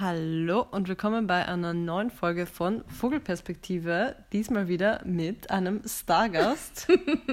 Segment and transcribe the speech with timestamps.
[0.00, 4.16] Hallo und willkommen bei einer neuen Folge von Vogelperspektive.
[4.32, 6.88] Diesmal wieder mit einem Stargast.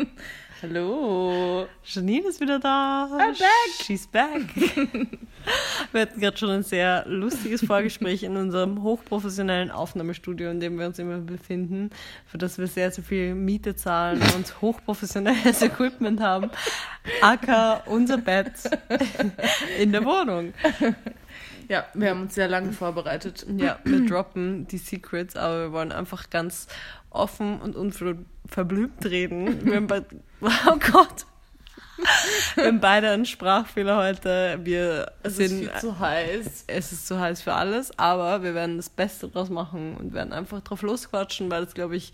[0.61, 1.65] Hallo.
[1.85, 3.05] Janine ist wieder da.
[3.05, 3.85] I'm back.
[3.85, 4.53] She's back.
[5.93, 10.87] wir hatten gerade schon ein sehr lustiges Vorgespräch in unserem hochprofessionellen Aufnahmestudio, in dem wir
[10.87, 11.91] uns immer befinden,
[12.25, 16.51] für das wir sehr, sehr viel Miete zahlen und hochprofessionelles Equipment haben.
[17.21, 18.51] Acker, unser Bett
[19.79, 20.53] in der Wohnung.
[21.69, 23.45] Ja, wir haben uns sehr lange vorbereitet.
[23.57, 26.67] Ja, wir droppen die Secrets, aber wir wollen einfach ganz
[27.09, 29.65] offen und unverblümt reden.
[29.65, 29.87] Wir haben
[30.41, 31.25] oh Gott.
[32.55, 34.59] Wir haben beide einen Sprachfehler heute.
[34.63, 36.65] Wir Es sind, ist viel zu heiß.
[36.67, 40.31] es ist zu heiß für alles, aber wir werden das Beste draus machen und werden
[40.31, 42.13] einfach drauf losquatschen, weil es, glaube ich,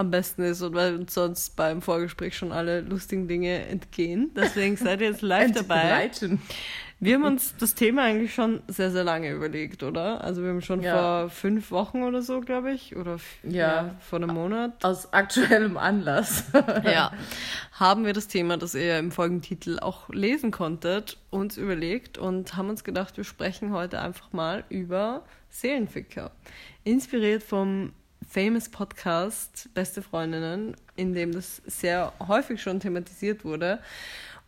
[0.00, 4.30] am besten ist und weil uns sonst beim Vorgespräch schon alle lustigen Dinge entgehen.
[4.34, 6.10] Deswegen seid ihr jetzt live dabei.
[7.02, 10.22] Wir haben uns das Thema eigentlich schon sehr, sehr lange überlegt, oder?
[10.22, 11.22] Also wir haben schon Ja.
[11.22, 13.94] vor fünf Wochen oder so, glaube ich, oder f- Ja.
[14.00, 16.44] vor einem Monat, Aus aktuellem Anlass.
[16.84, 17.10] ja,
[17.72, 22.68] haben wir das Thema, das ihr im Folgentitel auch lesen konntet, uns überlegt und haben
[22.68, 26.32] uns gedacht, wir sprechen heute einfach mal über Seelenficker.
[26.84, 27.92] Inspiriert vom
[28.30, 33.80] famous Podcast Beste Freundinnen, in dem das sehr häufig schon thematisiert wurde.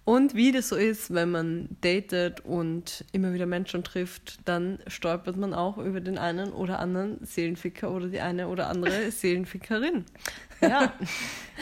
[0.05, 5.37] Und wie das so ist, wenn man datet und immer wieder Menschen trifft, dann stolpert
[5.37, 10.05] man auch über den einen oder anderen Seelenficker oder die eine oder andere Seelenfickerin.
[10.61, 10.93] Ja.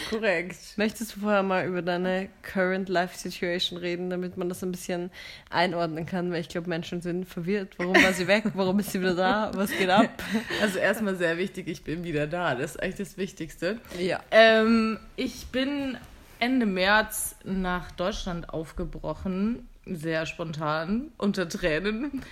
[0.09, 0.57] Korrekt.
[0.77, 5.11] Möchtest du vorher mal über deine Current Life Situation reden, damit man das ein bisschen
[5.49, 6.31] einordnen kann?
[6.33, 7.75] Weil ich glaube, Menschen sind verwirrt.
[7.79, 8.45] Warum war sie weg?
[8.55, 9.51] Warum ist sie wieder da?
[9.55, 10.11] Was geht ab?
[10.63, 12.55] Also erstmal sehr wichtig, ich bin wieder da.
[12.55, 13.79] Das ist eigentlich das Wichtigste.
[13.99, 14.21] Ja.
[14.31, 15.97] Ähm, ich bin
[16.41, 22.23] Ende März nach Deutschland aufgebrochen, sehr spontan, unter Tränen.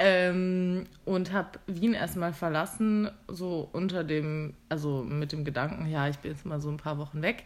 [0.00, 6.18] Ähm, und habe Wien erstmal verlassen, so unter dem, also mit dem Gedanken, ja, ich
[6.18, 7.42] bin jetzt mal so ein paar Wochen weg.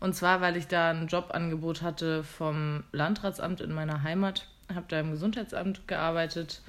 [0.00, 5.00] Und zwar, weil ich da ein Jobangebot hatte vom Landratsamt in meiner Heimat, habe da
[5.00, 6.60] im Gesundheitsamt gearbeitet,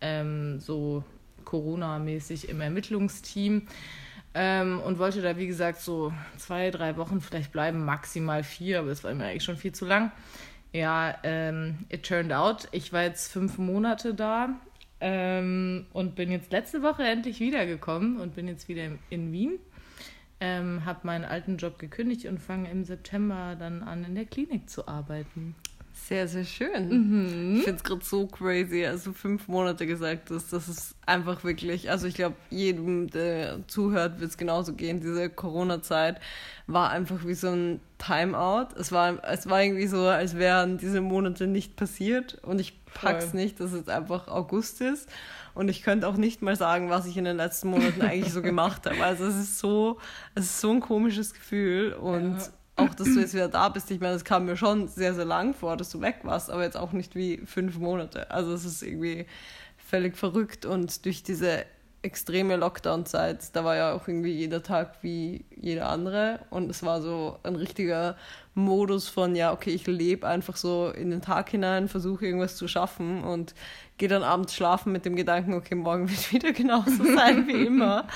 [0.00, 1.02] ähm, so
[1.44, 3.66] Corona-mäßig im Ermittlungsteam.
[4.36, 8.88] Ähm, und wollte da, wie gesagt, so zwei, drei Wochen vielleicht bleiben, maximal vier, aber
[8.88, 10.10] es war mir eigentlich schon viel zu lang.
[10.72, 14.56] Ja, ähm, it turned out, ich war jetzt fünf Monate da
[15.00, 19.58] ähm, und bin jetzt letzte Woche endlich wiedergekommen und bin jetzt wieder in, in Wien.
[20.40, 24.68] Ähm, habe meinen alten Job gekündigt und fange im September dann an, in der Klinik
[24.68, 25.54] zu arbeiten.
[25.96, 26.88] Sehr, sehr schön.
[26.88, 27.56] Mhm.
[27.56, 30.52] Ich finde es gerade so crazy, als du fünf Monate gesagt hast.
[30.52, 35.00] Das ist einfach wirklich, also ich glaube, jedem, der zuhört, wird es genauso gehen.
[35.00, 36.20] Diese Corona-Zeit
[36.66, 38.74] war einfach wie so ein Timeout.
[38.76, 42.38] Es war, es war irgendwie so, als wären diese Monate nicht passiert.
[42.42, 43.40] Und ich pack's Voll.
[43.40, 45.08] nicht, dass es einfach August ist.
[45.54, 48.42] Und ich könnte auch nicht mal sagen, was ich in den letzten Monaten eigentlich so
[48.42, 49.02] gemacht habe.
[49.02, 49.98] Also es ist so,
[50.34, 51.92] es ist so ein komisches Gefühl.
[51.92, 52.48] Und Ja.
[52.76, 55.24] Auch, dass du jetzt wieder da bist, ich meine, es kam mir schon sehr, sehr
[55.24, 58.30] lang vor, dass du weg warst, aber jetzt auch nicht wie fünf Monate.
[58.30, 59.26] Also es ist irgendwie
[59.76, 61.66] völlig verrückt und durch diese
[62.02, 67.00] extreme Lockdown-Zeit, da war ja auch irgendwie jeder Tag wie jeder andere und es war
[67.00, 68.16] so ein richtiger
[68.54, 72.68] Modus von, ja, okay, ich lebe einfach so in den Tag hinein, versuche irgendwas zu
[72.68, 73.54] schaffen und
[73.98, 78.06] gehe dann abends schlafen mit dem Gedanken, okay, morgen wird wieder genauso sein wie immer.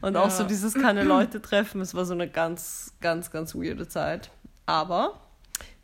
[0.00, 0.48] Und auch so Ja.
[0.48, 4.30] dieses keine Leute treffen, es war so eine ganz, ganz, ganz weirde Zeit.
[4.64, 5.20] Aber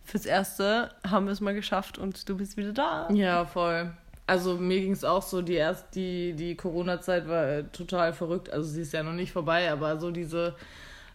[0.05, 3.09] fürs Erste haben wir es mal geschafft und du bist wieder da.
[3.13, 3.93] Ja, voll.
[4.27, 8.51] Also mir ging es auch so, die erst die, die Corona-Zeit war total verrückt.
[8.51, 10.55] Also sie ist ja noch nicht vorbei, aber so diese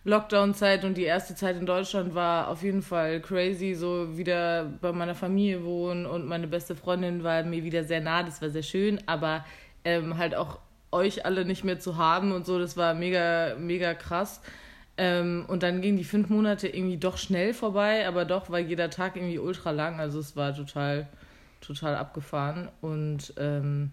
[0.06, 3.74] Lockdown-Zeit und die erste Zeit in Deutschland war auf jeden Fall crazy.
[3.74, 8.24] So wieder bei meiner Familie wohnen und meine beste Freundin war mir wieder sehr nah,
[8.24, 9.46] das war sehr schön, aber
[9.86, 10.60] ähm, halt auch
[10.92, 14.42] euch alle nicht mehr zu haben und so, das war mega, mega krass.
[14.96, 18.90] Ähm, und dann gingen die fünf Monate irgendwie doch schnell vorbei, aber doch war jeder
[18.90, 20.00] Tag irgendwie ultra lang.
[20.00, 21.08] Also es war total,
[21.62, 22.70] total abgefahren.
[22.82, 23.92] Und ähm,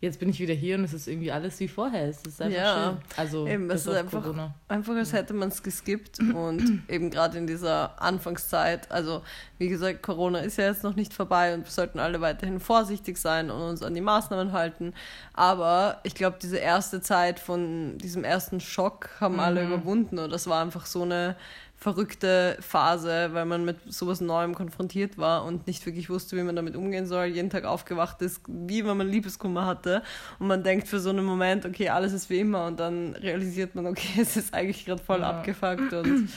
[0.00, 2.08] jetzt bin ich wieder hier und es ist irgendwie alles wie vorher.
[2.08, 2.96] Es ist einfach Ja, schön.
[3.16, 4.54] Also eben, es ist einfach- Corona.
[4.68, 9.22] Einfach als hätte man es geskippt und eben gerade in dieser Anfangszeit, also
[9.58, 13.18] wie gesagt, Corona ist ja jetzt noch nicht vorbei und wir sollten alle weiterhin vorsichtig
[13.18, 14.94] sein und uns an die Maßnahmen halten.
[15.34, 20.46] Aber ich glaube, diese erste Zeit von diesem ersten Schock haben alle überwunden und das
[20.46, 21.34] war einfach so eine
[21.78, 26.56] verrückte Phase, weil man mit sowas Neuem konfrontiert war und nicht wirklich wusste, wie man
[26.56, 27.26] damit umgehen soll.
[27.26, 30.02] Jeden Tag aufgewacht ist, wie wenn man Liebeskummer hatte
[30.40, 33.76] und man denkt für so einen Moment, okay, alles ist wie immer und dann realisiert
[33.76, 35.30] man, okay, es ist eigentlich gerade voll Ja.
[35.30, 36.28] abgefuckt und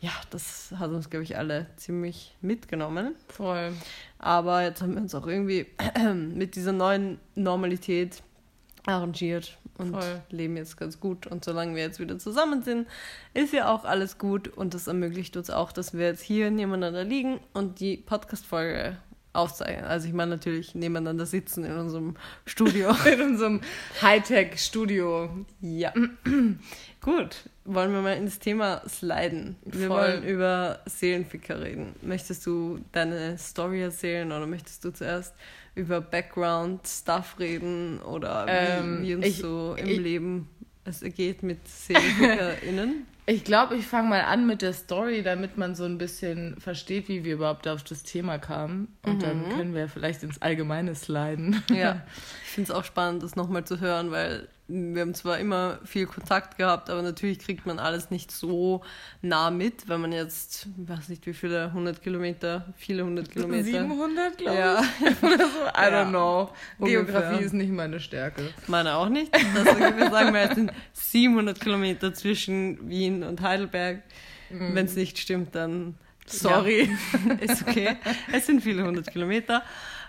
[0.00, 3.14] ja, das hat uns, glaube ich, alle ziemlich mitgenommen.
[3.28, 3.72] Voll.
[4.18, 5.66] Aber jetzt haben wir uns auch irgendwie
[6.34, 8.22] mit dieser neuen Normalität
[8.86, 10.22] arrangiert und Voll.
[10.30, 11.26] leben jetzt ganz gut.
[11.26, 12.88] Und solange wir jetzt wieder zusammen sind,
[13.34, 14.48] ist ja auch alles gut.
[14.48, 18.96] Und das ermöglicht uns auch, dass wir jetzt hier nebeneinander liegen und die Podcast-Folge
[19.36, 19.84] aufzeichnen.
[19.84, 22.16] Also ich meine natürlich nebeneinander sitzen in unserem
[22.46, 22.94] Studio.
[23.12, 23.60] in unserem
[24.00, 25.44] Hightech-Studio.
[25.60, 25.92] Ja.
[27.00, 29.56] Gut, wollen wir mal ins Thema sliden.
[29.64, 29.96] Wir Voll.
[29.96, 31.94] wollen über Seelenficker reden.
[32.02, 35.34] Möchtest du deine Story erzählen oder möchtest du zuerst
[35.76, 40.48] über Background-Stuff reden oder wie, ähm, wie uns ich, so im ich, Leben
[40.84, 43.06] es geht mit SeelenfickerInnen?
[43.28, 47.08] Ich glaube, ich fange mal an mit der Story, damit man so ein bisschen versteht,
[47.08, 48.96] wie wir überhaupt auf das Thema kamen.
[49.02, 49.20] Und mhm.
[49.20, 51.60] dann können wir vielleicht ins Allgemeine sliden.
[51.68, 52.02] Ja,
[52.44, 56.06] ich finde es auch spannend, das nochmal zu hören, weil wir haben zwar immer viel
[56.06, 58.82] Kontakt gehabt, aber natürlich kriegt man alles nicht so
[59.22, 63.64] nah mit, wenn man jetzt, ich weiß nicht wie viele, 100 Kilometer, viele hundert Kilometer.
[63.64, 64.82] 700, glaube ja.
[64.82, 65.22] ich.
[65.22, 66.50] Oder so, I ja, don't know.
[66.80, 68.52] Geografie ist nicht meine Stärke.
[68.66, 69.32] Meine auch nicht.
[69.32, 74.02] Deswegen wir sagen wir, es sind 700 Kilometer zwischen Wien und Heidelberg.
[74.50, 74.74] Mhm.
[74.74, 75.94] Wenn es nicht stimmt, dann
[76.26, 76.90] sorry,
[77.28, 77.34] ja.
[77.40, 77.96] ist okay.
[78.32, 79.62] Es sind viele hundert Kilometer.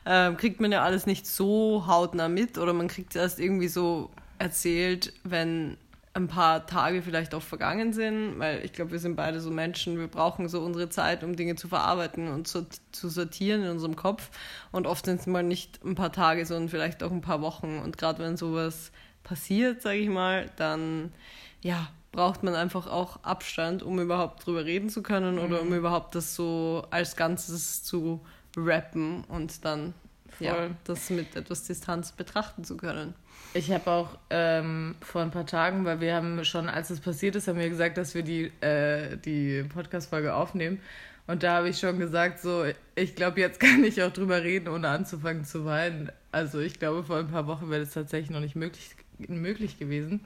[0.06, 3.68] Ähm, kriegt man ja alles nicht so hautnah mit oder man kriegt es erst irgendwie
[3.68, 4.10] so
[4.40, 5.78] erzählt, wenn
[6.18, 10.00] ein paar Tage vielleicht auch vergangen sind, weil ich glaube, wir sind beide so Menschen,
[10.00, 13.96] wir brauchen so unsere Zeit, um Dinge zu verarbeiten und zu, zu sortieren in unserem
[13.96, 14.32] Kopf.
[14.72, 17.78] Und oft sind es mal nicht ein paar Tage, sondern vielleicht auch ein paar Wochen.
[17.78, 18.92] Und gerade wenn sowas
[19.24, 21.14] passiert, sage ich mal, dann
[21.62, 25.42] ja, braucht man einfach auch Abstand, um überhaupt drüber reden zu können mhm.
[25.42, 28.22] oder um überhaupt das so als Ganzes zu
[28.56, 29.94] rappen und dann
[30.40, 33.14] ja, das mit etwas Distanz betrachten zu können.
[33.54, 37.36] Ich habe auch ähm, vor ein paar Tagen, weil wir haben schon, als es passiert
[37.36, 40.80] ist, haben wir gesagt, dass wir die, äh, die Podcast-Folge aufnehmen.
[41.28, 44.70] Und da habe ich schon gesagt, so, ich glaube, jetzt kann ich auch drüber reden,
[44.70, 46.12] ohne anzufangen zu weinen.
[46.32, 50.22] Also ich glaube, vor ein paar Wochen wäre das tatsächlich noch nicht möglich, möglich gewesen.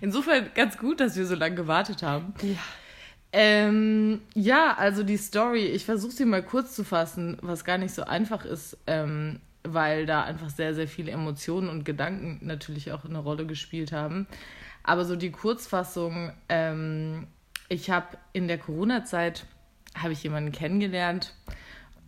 [0.00, 2.34] Insofern ganz gut, dass wir so lange gewartet haben.
[2.42, 2.58] Ja.
[3.36, 7.92] Ähm, ja, also die Story, ich versuche sie mal kurz zu fassen, was gar nicht
[7.92, 8.76] so einfach ist.
[8.86, 13.92] Ähm, weil da einfach sehr, sehr viele Emotionen und Gedanken natürlich auch eine Rolle gespielt
[13.92, 14.26] haben.
[14.82, 17.26] Aber so die Kurzfassung, ähm,
[17.68, 19.46] ich habe in der Corona-Zeit,
[19.96, 21.34] habe ich jemanden kennengelernt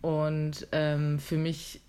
[0.01, 1.81] und ähm, für mich,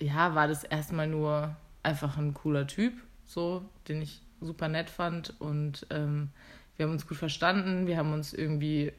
[0.00, 2.92] ja, war das erstmal nur einfach ein cooler Typ,
[3.24, 6.30] so, den ich super nett fand und ähm,
[6.76, 8.92] wir haben uns gut verstanden, wir haben uns irgendwie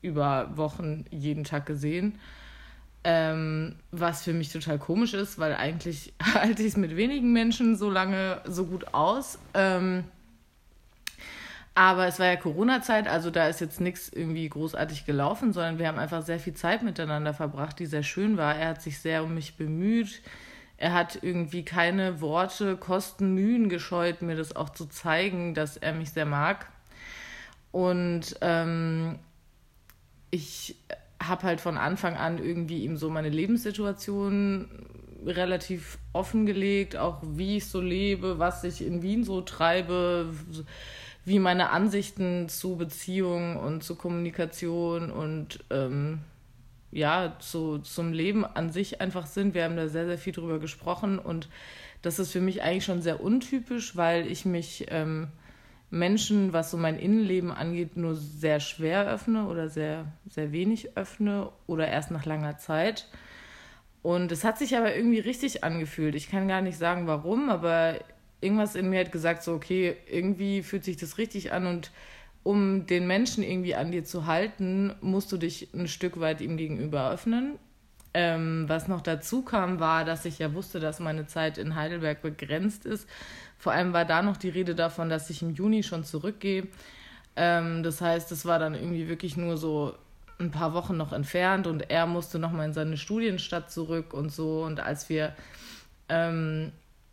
[0.00, 2.18] über Wochen jeden Tag gesehen
[3.04, 7.76] ähm, was für mich total komisch ist, weil eigentlich halte ich es mit wenigen Menschen
[7.76, 9.38] so lange so gut aus.
[9.54, 10.04] Ähm,
[11.74, 15.88] aber es war ja Corona-Zeit, also da ist jetzt nichts irgendwie großartig gelaufen, sondern wir
[15.88, 18.56] haben einfach sehr viel Zeit miteinander verbracht, die sehr schön war.
[18.56, 20.20] Er hat sich sehr um mich bemüht.
[20.76, 25.92] Er hat irgendwie keine Worte, Kosten, Mühen gescheut, mir das auch zu zeigen, dass er
[25.92, 26.66] mich sehr mag.
[27.70, 29.18] Und ähm,
[30.30, 30.76] ich
[31.22, 34.68] habe halt von Anfang an irgendwie ihm so meine Lebenssituation
[35.24, 40.32] relativ offengelegt, auch wie ich so lebe, was ich in Wien so treibe,
[41.24, 46.20] wie meine Ansichten zu Beziehungen und zu Kommunikation und ähm,
[46.90, 49.54] ja, zu, zum Leben an sich einfach sind.
[49.54, 51.48] Wir haben da sehr, sehr viel drüber gesprochen und
[52.02, 55.28] das ist für mich eigentlich schon sehr untypisch, weil ich mich ähm,
[55.90, 61.50] Menschen, was so mein Innenleben angeht, nur sehr schwer öffne oder sehr, sehr wenig öffne
[61.66, 63.08] oder erst nach langer Zeit.
[64.02, 66.14] Und es hat sich aber irgendwie richtig angefühlt.
[66.14, 67.96] Ich kann gar nicht sagen, warum, aber
[68.40, 71.90] irgendwas in mir hat gesagt, so, okay, irgendwie fühlt sich das richtig an und
[72.42, 76.56] um den Menschen irgendwie an dir zu halten, musst du dich ein Stück weit ihm
[76.56, 77.58] gegenüber öffnen.
[78.12, 82.22] Ähm, was noch dazu kam, war, dass ich ja wusste, dass meine Zeit in Heidelberg
[82.22, 83.06] begrenzt ist
[83.60, 86.66] vor allem war da noch die Rede davon, dass ich im Juni schon zurückgehe.
[87.36, 89.94] Ähm, das heißt, es war dann irgendwie wirklich nur so
[90.38, 94.62] ein paar Wochen noch entfernt und er musste nochmal in seine Studienstadt zurück und so.
[94.64, 95.34] Und als wir,
[96.08, 96.72] ähm,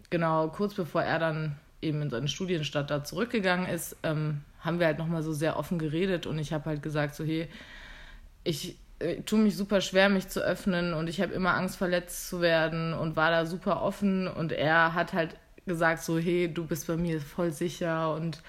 [0.09, 4.85] genau, kurz bevor er dann eben in seine Studienstadt da zurückgegangen ist, ähm, haben wir
[4.85, 7.49] halt nochmal so sehr offen geredet und ich habe halt gesagt, so, hey,
[8.45, 12.29] ich äh, tue mich super schwer, mich zu öffnen und ich habe immer Angst, verletzt
[12.29, 15.35] zu werden und war da super offen und er hat halt
[15.65, 18.41] gesagt, so, hey, du bist bei mir voll sicher und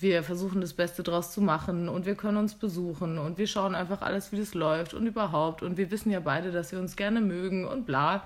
[0.00, 3.74] wir versuchen das Beste draus zu machen und wir können uns besuchen und wir schauen
[3.74, 5.62] einfach alles, wie das läuft und überhaupt.
[5.62, 8.22] Und wir wissen ja beide, dass wir uns gerne mögen und bla.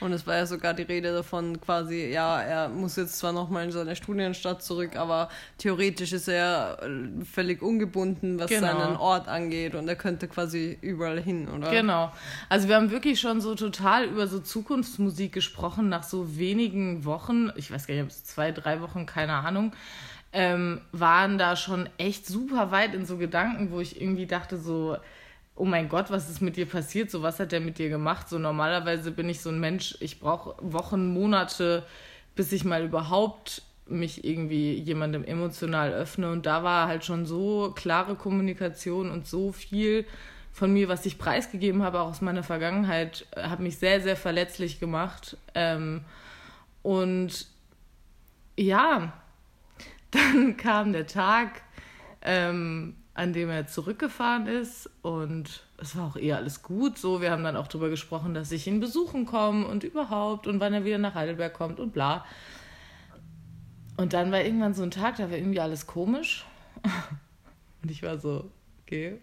[0.00, 3.64] Und es war ja sogar die Rede davon, quasi, ja, er muss jetzt zwar nochmal
[3.64, 8.66] in seine Studienstadt zurück, aber theoretisch ist er äh, völlig ungebunden, was genau.
[8.66, 11.70] seinen Ort angeht und er könnte quasi überall hin, oder?
[11.70, 12.12] Genau.
[12.50, 17.50] Also wir haben wirklich schon so total über so Zukunftsmusik gesprochen, nach so wenigen Wochen,
[17.56, 19.72] ich weiß gar nicht, ob es zwei, drei Wochen, keine Ahnung
[20.34, 24.96] ähm, waren da schon echt super weit in so Gedanken, wo ich irgendwie dachte so,
[25.54, 27.10] oh mein Gott, was ist mit dir passiert?
[27.10, 28.28] So, was hat der mit dir gemacht?
[28.28, 31.84] So, normalerweise bin ich so ein Mensch, ich brauche Wochen, Monate,
[32.34, 36.30] bis ich mal überhaupt mich irgendwie jemandem emotional öffne.
[36.32, 40.04] Und da war halt schon so klare Kommunikation und so viel
[40.50, 44.80] von mir, was ich preisgegeben habe, auch aus meiner Vergangenheit, hat mich sehr, sehr verletzlich
[44.80, 45.36] gemacht.
[45.54, 46.04] Ähm,
[46.82, 47.46] und
[48.56, 49.12] ja,
[50.14, 51.62] dann kam der Tag,
[52.22, 57.20] ähm, an dem er zurückgefahren ist und es war auch eher alles gut so.
[57.20, 60.74] Wir haben dann auch darüber gesprochen, dass ich ihn besuchen komme und überhaupt und wann
[60.74, 62.24] er wieder nach Heidelberg kommt und bla.
[63.96, 66.44] Und dann war irgendwann so ein Tag, da war irgendwie alles komisch.
[67.82, 68.50] Und ich war so,
[68.82, 69.18] okay.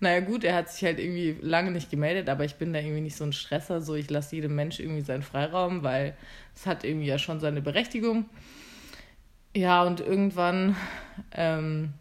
[0.00, 3.00] Naja, gut, er hat sich halt irgendwie lange nicht gemeldet, aber ich bin da irgendwie
[3.00, 3.80] nicht so ein Stresser.
[3.80, 6.16] So, ich lasse jedem Mensch irgendwie seinen Freiraum, weil
[6.54, 8.26] es hat irgendwie ja schon seine Berechtigung.
[9.54, 10.76] Ja, und irgendwann
[11.32, 11.94] ähm,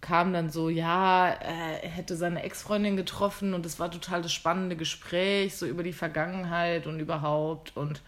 [0.00, 4.32] kam dann so, ja, äh, er hätte seine Ex-Freundin getroffen und es war total das
[4.32, 7.76] spannende Gespräch, so über die Vergangenheit und überhaupt.
[7.76, 8.02] Und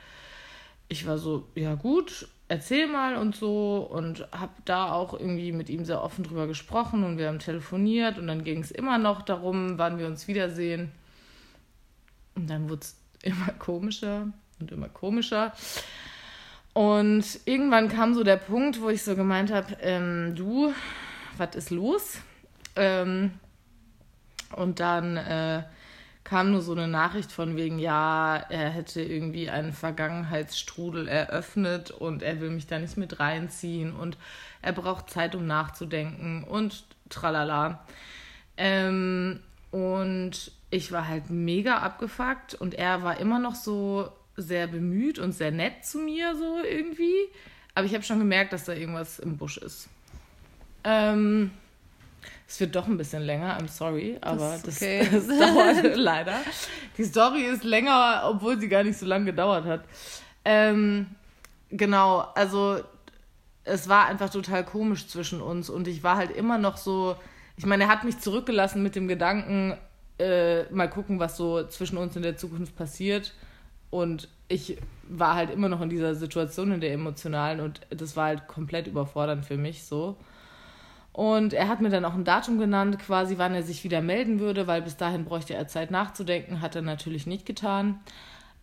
[0.89, 5.69] ich war so, ja gut, erzähl mal und so und habe da auch irgendwie mit
[5.69, 9.23] ihm sehr offen drüber gesprochen und wir haben telefoniert und dann ging es immer noch
[9.23, 10.91] darum, wann wir uns wiedersehen.
[12.35, 14.29] Und dann wurde es immer komischer
[14.59, 15.53] und immer komischer.
[16.73, 20.73] Und irgendwann kam so der Punkt, wo ich so gemeint habe, ähm, du,
[21.37, 22.19] was ist los?
[22.77, 23.33] Ähm,
[24.57, 25.65] und dann äh,
[26.25, 32.23] kam nur so eine Nachricht von wegen, ja, er hätte irgendwie einen Vergangenheitsstrudel eröffnet und
[32.23, 34.17] er will mich da nicht mit reinziehen und
[34.63, 37.85] er braucht Zeit, um nachzudenken und tralala.
[38.57, 39.41] Ähm,
[39.73, 45.33] und ich war halt mega abgefuckt und er war immer noch so sehr bemüht und
[45.33, 47.15] sehr nett zu mir, so irgendwie.
[47.75, 49.89] Aber ich habe schon gemerkt, dass da irgendwas im Busch ist.
[50.85, 51.51] Ähm,
[52.49, 55.09] es wird doch ein bisschen länger, I'm sorry, aber das, okay.
[55.11, 56.41] das, das dauert leider.
[56.99, 59.85] Die Story ist länger, obwohl sie gar nicht so lange gedauert hat.
[60.45, 61.07] Ähm,
[61.71, 62.81] genau, also
[63.65, 67.15] es war einfach total komisch zwischen uns und ich war halt immer noch so,
[67.57, 69.77] ich meine, er hat mich zurückgelassen mit dem Gedanken,
[70.19, 73.33] äh, mal gucken, was so zwischen uns in der Zukunft passiert.
[73.91, 74.79] Und ich
[75.09, 78.87] war halt immer noch in dieser Situation, in der emotionalen, und das war halt komplett
[78.87, 80.17] überfordernd für mich so.
[81.13, 84.39] Und er hat mir dann auch ein Datum genannt, quasi wann er sich wieder melden
[84.39, 87.99] würde, weil bis dahin bräuchte er Zeit nachzudenken, hat er natürlich nicht getan.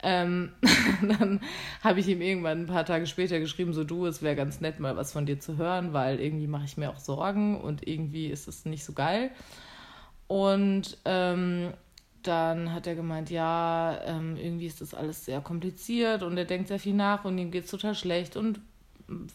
[0.01, 0.51] Ähm,
[1.19, 1.41] dann
[1.83, 4.79] habe ich ihm irgendwann ein paar Tage später geschrieben, so du, es wäre ganz nett,
[4.79, 8.27] mal was von dir zu hören, weil irgendwie mache ich mir auch Sorgen und irgendwie
[8.27, 9.31] ist es nicht so geil.
[10.27, 11.73] Und ähm,
[12.23, 16.67] dann hat er gemeint, ja, ähm, irgendwie ist das alles sehr kompliziert und er denkt
[16.67, 18.59] sehr viel nach und ihm geht es total schlecht und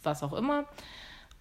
[0.02, 0.66] was auch immer.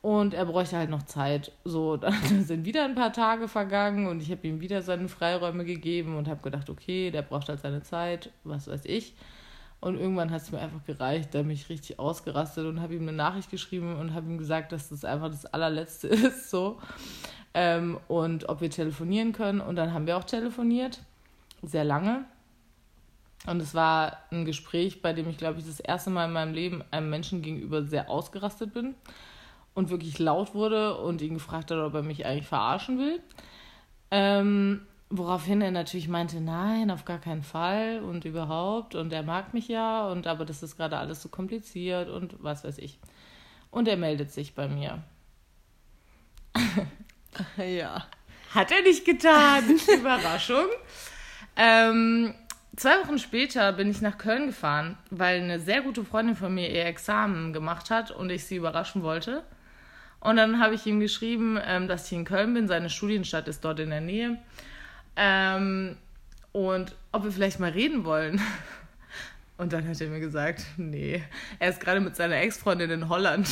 [0.01, 1.51] Und er bräuchte halt noch Zeit.
[1.63, 5.65] So, dann sind wieder ein paar Tage vergangen und ich habe ihm wieder seine Freiräume
[5.65, 9.13] gegeben und habe gedacht, okay, der braucht halt seine Zeit, was weiß ich.
[9.79, 13.01] Und irgendwann hat es mir einfach gereicht, da bin ich richtig ausgerastet und habe ihm
[13.01, 16.79] eine Nachricht geschrieben und habe ihm gesagt, dass das einfach das allerletzte ist, so.
[17.53, 19.59] Ähm, und ob wir telefonieren können.
[19.59, 21.01] Und dann haben wir auch telefoniert
[21.61, 22.25] sehr lange.
[23.47, 26.53] Und es war ein Gespräch, bei dem ich, glaube ich, das erste Mal in meinem
[26.53, 28.93] Leben einem Menschen gegenüber sehr ausgerastet bin
[29.73, 33.19] und wirklich laut wurde und ihn gefragt hat, ob er mich eigentlich verarschen will.
[34.11, 39.53] Ähm, woraufhin er natürlich meinte, nein, auf gar keinen Fall und überhaupt und er mag
[39.53, 42.99] mich ja und aber das ist gerade alles so kompliziert und was weiß ich.
[43.71, 45.01] Und er meldet sich bei mir.
[47.57, 48.05] ja.
[48.53, 49.63] Hat er nicht getan.
[49.99, 50.67] Überraschung.
[51.55, 52.33] Ähm,
[52.75, 56.69] zwei Wochen später bin ich nach Köln gefahren, weil eine sehr gute Freundin von mir
[56.69, 59.43] ihr Examen gemacht hat und ich sie überraschen wollte.
[60.19, 62.67] Und dann habe ich ihm geschrieben, ähm, dass ich in Köln bin.
[62.67, 64.37] Seine Studienstadt ist dort in der Nähe.
[65.15, 65.97] Ähm,
[66.51, 68.39] und ob wir vielleicht mal reden wollen.
[69.57, 71.21] Und dann hat er mir gesagt, nee,
[71.59, 73.47] er ist gerade mit seiner Ex-Freundin in Holland.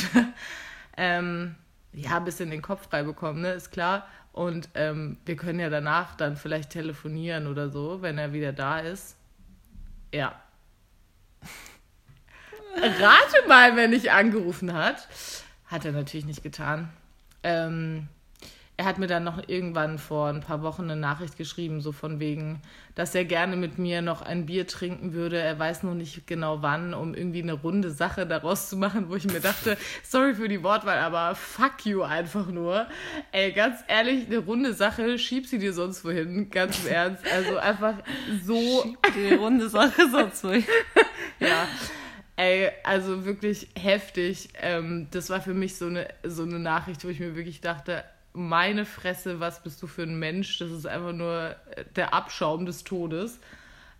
[0.96, 1.54] ähm,
[1.92, 3.52] ja, ein bisschen den Kopf frei bekommen, ne?
[3.52, 4.08] Ist klar.
[4.32, 8.78] Und ähm, wir können ja danach dann vielleicht telefonieren oder so, wenn er wieder da
[8.78, 9.16] ist.
[10.12, 10.40] Ja.
[12.76, 15.08] Rate mal, wenn ich angerufen hat.
[15.66, 16.90] Hat er natürlich nicht getan.
[17.42, 18.08] Ähm,
[18.80, 22.18] er hat mir dann noch irgendwann vor ein paar Wochen eine Nachricht geschrieben, so von
[22.18, 22.62] wegen,
[22.94, 25.36] dass er gerne mit mir noch ein Bier trinken würde.
[25.36, 29.16] Er weiß noch nicht genau wann, um irgendwie eine runde Sache daraus zu machen, wo
[29.16, 32.86] ich mir dachte, sorry für die Wortwahl, aber fuck you einfach nur.
[33.32, 37.22] Ey, ganz ehrlich, eine runde Sache, schieb sie dir sonst wohin, ganz im Ernst.
[37.30, 37.96] Also einfach
[38.42, 38.82] so.
[38.82, 40.64] Schieb die runde Sache sonst wohin.
[41.38, 41.68] ja.
[42.36, 44.48] Ey, also wirklich heftig.
[44.62, 48.04] Ähm, das war für mich so eine, so eine Nachricht, wo ich mir wirklich dachte,
[48.32, 50.58] meine Fresse, was bist du für ein Mensch?
[50.58, 51.56] Das ist einfach nur
[51.96, 53.40] der Abschaum des Todes.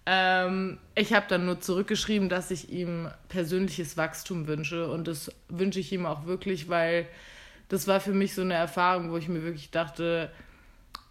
[0.07, 5.81] Ähm, ich habe dann nur zurückgeschrieben, dass ich ihm persönliches Wachstum wünsche und das wünsche
[5.81, 7.07] ich ihm auch wirklich, weil
[7.69, 10.31] das war für mich so eine Erfahrung, wo ich mir wirklich dachte,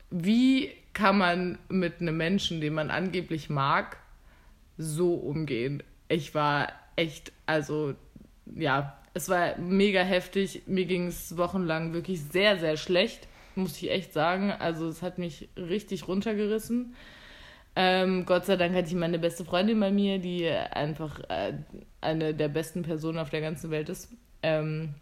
[0.09, 3.97] wie kann man mit einem Menschen, den man angeblich mag,
[4.77, 5.83] so umgehen?
[6.07, 7.95] Ich war echt, also
[8.55, 10.63] ja, es war mega heftig.
[10.65, 14.51] Mir ging es wochenlang wirklich sehr, sehr schlecht, muss ich echt sagen.
[14.51, 16.95] Also es hat mich richtig runtergerissen.
[17.75, 21.53] Ähm, Gott sei Dank hatte ich meine beste Freundin bei mir, die einfach äh,
[22.01, 24.09] eine der besten Personen auf der ganzen Welt ist,
[24.43, 24.95] ähm,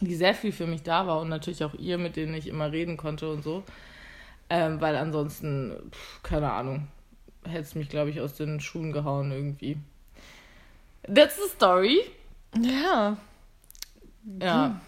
[0.00, 2.72] die sehr viel für mich da war und natürlich auch ihr, mit denen ich immer
[2.72, 3.62] reden konnte und so.
[4.48, 6.88] Ähm, weil ansonsten, pff, keine Ahnung,
[7.44, 9.76] hätte es mich, glaube ich, aus den Schuhen gehauen irgendwie.
[11.02, 12.00] That's the story.
[12.54, 13.16] Ja.
[14.40, 14.80] Ja.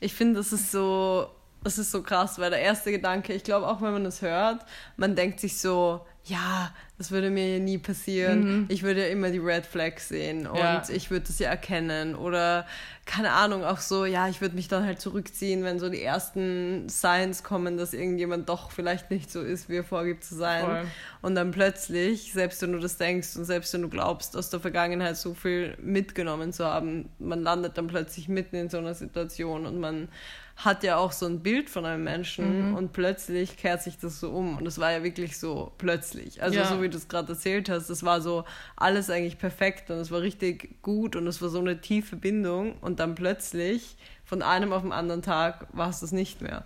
[0.00, 1.33] Ich finde, das ist so,
[1.64, 4.64] das ist so krass, weil der erste Gedanke, ich glaube auch, wenn man das hört,
[4.96, 8.44] man denkt sich so, ja, das würde mir nie passieren.
[8.44, 8.66] Mhm.
[8.68, 10.82] Ich würde ja immer die Red Flags sehen und ja.
[10.88, 12.14] ich würde das ja erkennen.
[12.14, 12.66] Oder
[13.04, 16.88] keine Ahnung, auch so, ja, ich würde mich dann halt zurückziehen, wenn so die ersten
[16.88, 20.64] Signs kommen, dass irgendjemand doch vielleicht nicht so ist, wie er vorgibt zu sein.
[20.64, 20.86] Voll.
[21.20, 24.60] Und dann plötzlich, selbst wenn du das denkst und selbst wenn du glaubst, aus der
[24.60, 29.66] Vergangenheit so viel mitgenommen zu haben, man landet dann plötzlich mitten in so einer Situation
[29.66, 30.08] und man
[30.56, 32.76] hat ja auch so ein Bild von einem Menschen mhm.
[32.76, 34.56] und plötzlich kehrt sich das so um.
[34.56, 36.42] Und es war ja wirklich so plötzlich.
[36.42, 36.64] Also ja.
[36.64, 38.44] so wie du es gerade erzählt hast, das war so
[38.76, 42.76] alles eigentlich perfekt und es war richtig gut und es war so eine tiefe Bindung
[42.80, 46.64] und dann plötzlich von einem auf den anderen Tag war es das nicht mehr.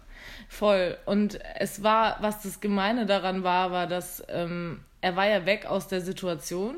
[0.49, 0.97] Voll.
[1.07, 5.67] Und es war, was das Gemeine daran war, war, dass ähm, er war ja weg
[5.67, 6.77] aus der Situation,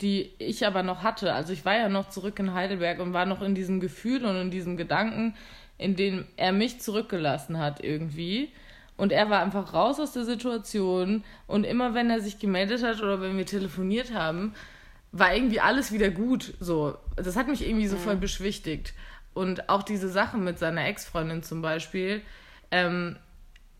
[0.00, 1.32] die ich aber noch hatte.
[1.32, 4.36] Also ich war ja noch zurück in Heidelberg und war noch in diesem Gefühl und
[4.36, 5.34] in diesem Gedanken,
[5.80, 8.52] in dem er mich zurückgelassen hat irgendwie.
[8.96, 11.24] Und er war einfach raus aus der Situation.
[11.46, 14.54] Und immer wenn er sich gemeldet hat oder wenn wir telefoniert haben,
[15.10, 16.52] war irgendwie alles wieder gut.
[16.60, 18.92] So, das hat mich irgendwie so voll beschwichtigt.
[19.32, 22.20] Und auch diese Sache mit seiner Ex-Freundin zum Beispiel.
[22.70, 23.16] Ähm,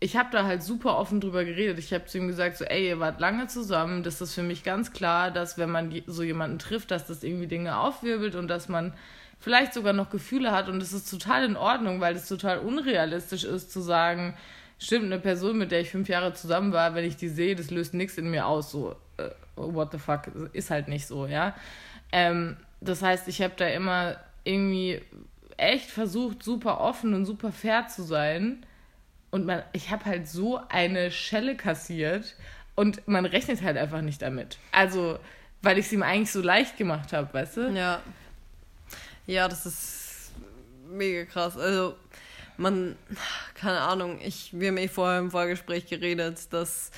[0.03, 1.77] ich habe da halt super offen drüber geredet.
[1.77, 4.01] Ich habe zu ihm gesagt, so, ey, ihr wart lange zusammen.
[4.01, 7.45] Das ist für mich ganz klar, dass wenn man so jemanden trifft, dass das irgendwie
[7.45, 8.93] Dinge aufwirbelt und dass man
[9.39, 13.43] vielleicht sogar noch Gefühle hat und es ist total in Ordnung, weil es total unrealistisch
[13.43, 14.35] ist zu sagen,
[14.79, 17.69] stimmt, eine Person, mit der ich fünf Jahre zusammen war, wenn ich die sehe, das
[17.69, 21.55] löst nichts in mir aus, so, uh, what the fuck, ist halt nicht so, ja.
[22.11, 24.99] Ähm, das heißt, ich habe da immer irgendwie
[25.57, 28.65] echt versucht, super offen und super fair zu sein.
[29.31, 32.35] Und man, ich habe halt so eine Schelle kassiert
[32.75, 34.57] und man rechnet halt einfach nicht damit.
[34.71, 35.19] Also,
[35.61, 37.71] weil ich es ihm eigentlich so leicht gemacht habe, weißt du?
[37.71, 38.01] Ja.
[39.27, 40.31] Ja, das ist
[40.89, 41.57] mega krass.
[41.57, 41.95] Also,
[42.57, 42.95] man,
[43.55, 46.91] keine Ahnung, ich, wir haben eh vorher im Vorgespräch geredet, dass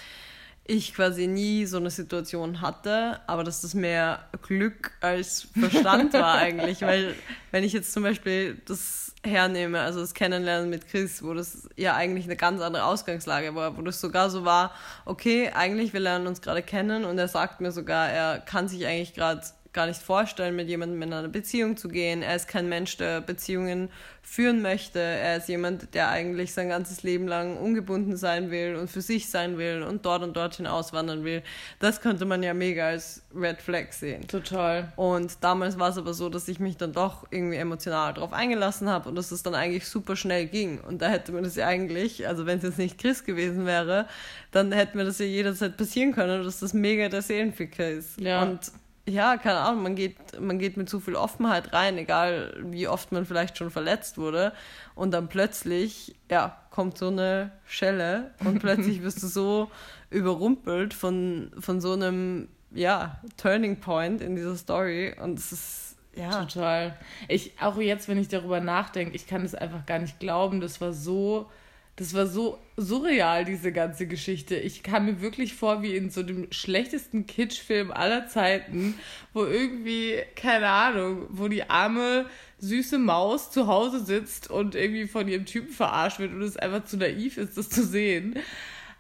[0.66, 6.36] ich quasi nie so eine Situation hatte, aber dass das mehr Glück als Verstand war
[6.40, 7.16] eigentlich, weil
[7.52, 11.96] wenn ich jetzt zum Beispiel das hernehme, also das Kennenlernen mit Chris, wo das ja
[11.96, 14.72] eigentlich eine ganz andere Ausgangslage war, wo das sogar so war,
[15.06, 18.86] okay, eigentlich wir lernen uns gerade kennen und er sagt mir sogar, er kann sich
[18.86, 19.42] eigentlich gerade
[19.74, 22.22] gar nicht vorstellen, mit jemandem in eine Beziehung zu gehen.
[22.22, 23.90] Er ist kein Mensch, der Beziehungen
[24.22, 25.00] führen möchte.
[25.00, 29.30] Er ist jemand, der eigentlich sein ganzes Leben lang ungebunden sein will und für sich
[29.30, 31.44] sein will und dort und dorthin auswandern will.
[31.80, 34.26] Das könnte man ja mega als Red Flag sehen.
[34.28, 34.94] Total.
[34.96, 38.88] Und damals war es aber so, dass ich mich dann doch irgendwie emotional darauf eingelassen
[38.90, 40.80] habe und dass es dann eigentlich super schnell ging.
[40.80, 44.08] Und da hätte man das ja eigentlich, also wenn es jetzt nicht Chris gewesen wäre,
[44.52, 48.22] dann hätte mir das ja jederzeit passieren können, dass das mega der Seelenficker ist.
[48.22, 48.44] Ja.
[48.44, 48.72] Und
[49.06, 53.12] ja, keine Ahnung, man geht, man geht mit zu viel Offenheit rein, egal wie oft
[53.12, 54.54] man vielleicht schon verletzt wurde.
[54.96, 59.72] Und dann plötzlich, ja, kommt so eine Schelle und plötzlich wirst du so
[60.10, 65.14] überrumpelt von, von so einem, ja, Turning Point in dieser Story.
[65.22, 66.46] Und es ist, ja.
[66.46, 66.98] Total.
[67.28, 70.80] Ich, auch jetzt, wenn ich darüber nachdenke, ich kann es einfach gar nicht glauben, das
[70.80, 71.50] war so
[71.96, 74.56] das war so surreal, diese ganze Geschichte.
[74.56, 78.96] Ich kam mir wirklich vor wie in so dem schlechtesten Kitschfilm aller Zeiten,
[79.34, 82.26] wo irgendwie, keine Ahnung, wo die Arme
[82.58, 86.86] süße Maus zu Hause sitzt und irgendwie von ihrem Typen verarscht wird und es einfach
[86.86, 88.40] zu naiv ist, das zu sehen.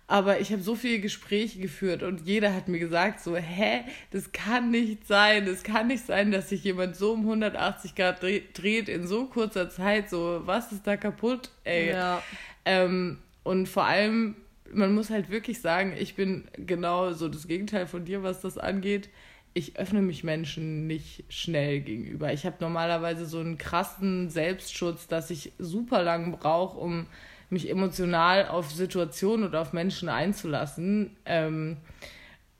[0.05, 4.31] Aber ich habe so viele Gespräche geführt und jeder hat mir gesagt, so, hä, das
[4.33, 5.45] kann nicht sein.
[5.45, 9.69] Das kann nicht sein, dass sich jemand so um 180 Grad dreht in so kurzer
[9.69, 10.09] Zeit.
[10.09, 11.91] So, was ist da kaputt, ey?
[11.91, 12.21] Ja.
[12.65, 14.35] Ähm, und vor allem,
[14.71, 18.57] man muss halt wirklich sagen, ich bin genau so das Gegenteil von dir, was das
[18.57, 19.09] angeht
[19.53, 22.33] ich öffne mich Menschen nicht schnell gegenüber.
[22.33, 27.05] Ich habe normalerweise so einen krassen Selbstschutz, dass ich super lang brauche, um
[27.49, 31.15] mich emotional auf Situationen oder auf Menschen einzulassen.
[31.25, 31.77] Ähm,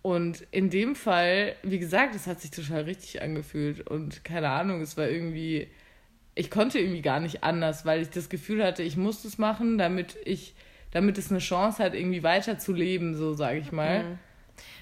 [0.03, 3.87] und in dem Fall, wie gesagt, es hat sich total richtig angefühlt.
[3.87, 5.67] Und keine Ahnung, es war irgendwie,
[6.36, 9.78] ich konnte irgendwie gar nicht anders, weil ich das Gefühl hatte, ich muss das machen,
[9.78, 10.56] damit ich,
[10.91, 14.04] damit es eine Chance hat, irgendwie weiterzuleben, so sage ich mal.
[14.04, 14.19] Mhm.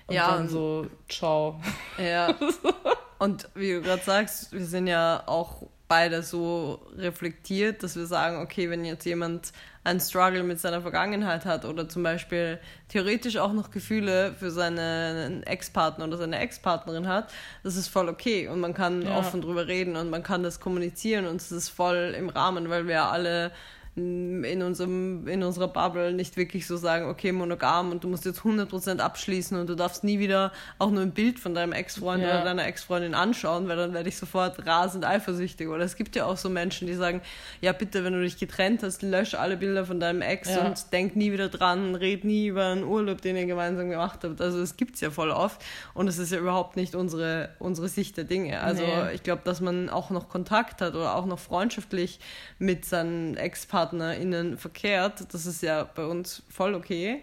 [0.08, 1.60] Und ja, dann so, ciao.
[1.98, 2.36] Ja.
[3.20, 8.38] Und wie du gerade sagst, wir sind ja auch beide so reflektiert, dass wir sagen,
[8.38, 9.52] okay, wenn jetzt jemand
[9.84, 15.44] einen Struggle mit seiner Vergangenheit hat oder zum Beispiel theoretisch auch noch Gefühle für seinen
[15.44, 19.18] Ex-Partner oder seine Ex-Partnerin hat, das ist voll okay und man kann ja.
[19.18, 22.88] offen drüber reden und man kann das kommunizieren und es ist voll im Rahmen, weil
[22.88, 23.52] wir alle
[23.96, 28.40] in, unserem, in unserer Bubble nicht wirklich so sagen, okay, monogam und du musst jetzt
[28.40, 32.30] 100% abschließen und du darfst nie wieder auch nur ein Bild von deinem Ex-Freund ja.
[32.30, 35.68] oder deiner Ex-Freundin anschauen, weil dann werde ich sofort rasend eifersüchtig.
[35.68, 37.22] Oder es gibt ja auch so Menschen, die sagen,
[37.60, 40.66] ja bitte, wenn du dich getrennt hast, lösch alle Bilder von deinem Ex ja.
[40.66, 44.40] und denk nie wieder dran, red nie über einen Urlaub, den ihr gemeinsam gemacht habt.
[44.40, 45.62] Also es gibt es ja voll oft
[45.94, 48.62] und es ist ja überhaupt nicht unsere, unsere Sicht der Dinge.
[48.62, 49.16] Also nee.
[49.16, 52.22] ich glaube, dass man auch noch Kontakt hat oder auch noch freundschaftlich
[52.58, 57.22] mit seinen Ex-Partnern PartnerInnen verkehrt, das ist ja bei uns voll okay.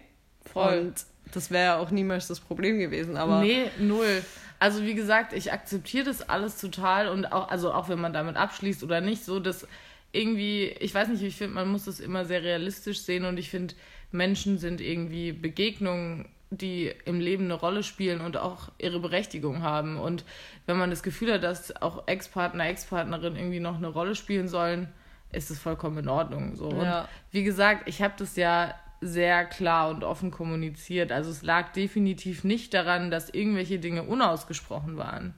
[0.51, 0.79] Voll.
[0.79, 3.15] Und das wäre auch niemals das Problem gewesen.
[3.15, 4.23] Aber nee, null.
[4.59, 8.35] Also wie gesagt, ich akzeptiere das alles total und auch, also auch wenn man damit
[8.35, 9.65] abschließt oder nicht, so dass
[10.11, 13.49] irgendwie, ich weiß nicht, ich finde, man muss das immer sehr realistisch sehen und ich
[13.49, 13.75] finde,
[14.11, 19.97] Menschen sind irgendwie Begegnungen, die im Leben eine Rolle spielen und auch ihre Berechtigung haben.
[19.97, 20.25] Und
[20.65, 24.89] wenn man das Gefühl hat, dass auch Ex-Partner, Ex-Partnerin irgendwie noch eine Rolle spielen sollen,
[25.31, 26.55] ist es vollkommen in Ordnung.
[26.55, 26.71] So.
[26.71, 27.01] Ja.
[27.01, 31.11] Und wie gesagt, ich habe das ja sehr klar und offen kommuniziert.
[31.11, 35.33] Also es lag definitiv nicht daran, dass irgendwelche Dinge unausgesprochen waren.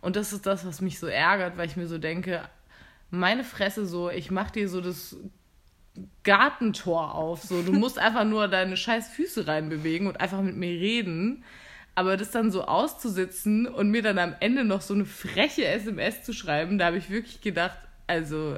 [0.00, 2.42] Und das ist das, was mich so ärgert, weil ich mir so denke,
[3.10, 5.16] meine Fresse so, ich mach dir so das
[6.24, 7.42] Gartentor auf.
[7.42, 11.44] So, du musst einfach nur deine scheiß Füße reinbewegen und einfach mit mir reden.
[11.94, 16.22] Aber das dann so auszusitzen und mir dann am Ende noch so eine freche SMS
[16.22, 17.76] zu schreiben, da habe ich wirklich gedacht,
[18.06, 18.56] also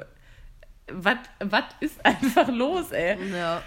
[0.91, 3.17] was ist einfach los, ey?
[3.31, 3.61] Ja.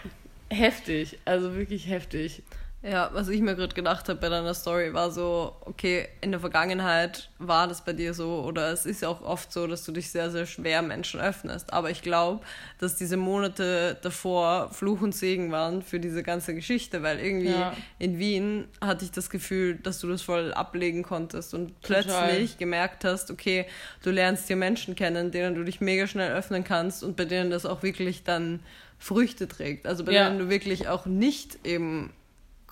[0.50, 2.42] Heftig, also wirklich heftig.
[2.80, 6.38] Ja, was ich mir gerade gedacht habe bei deiner Story war so, okay, in der
[6.38, 9.90] Vergangenheit war das bei dir so oder es ist ja auch oft so, dass du
[9.90, 11.72] dich sehr, sehr schwer Menschen öffnest.
[11.72, 12.44] Aber ich glaube,
[12.78, 17.74] dass diese Monate davor Fluch und Segen waren für diese ganze Geschichte, weil irgendwie ja.
[17.98, 22.04] in Wien hatte ich das Gefühl, dass du das voll ablegen konntest und Total.
[22.04, 23.66] plötzlich gemerkt hast, okay,
[24.04, 27.50] du lernst hier Menschen kennen, denen du dich mega schnell öffnen kannst und bei denen
[27.50, 28.60] das auch wirklich dann
[29.00, 29.86] Früchte trägt.
[29.86, 30.28] Also bei ja.
[30.28, 32.12] denen du wirklich auch nicht eben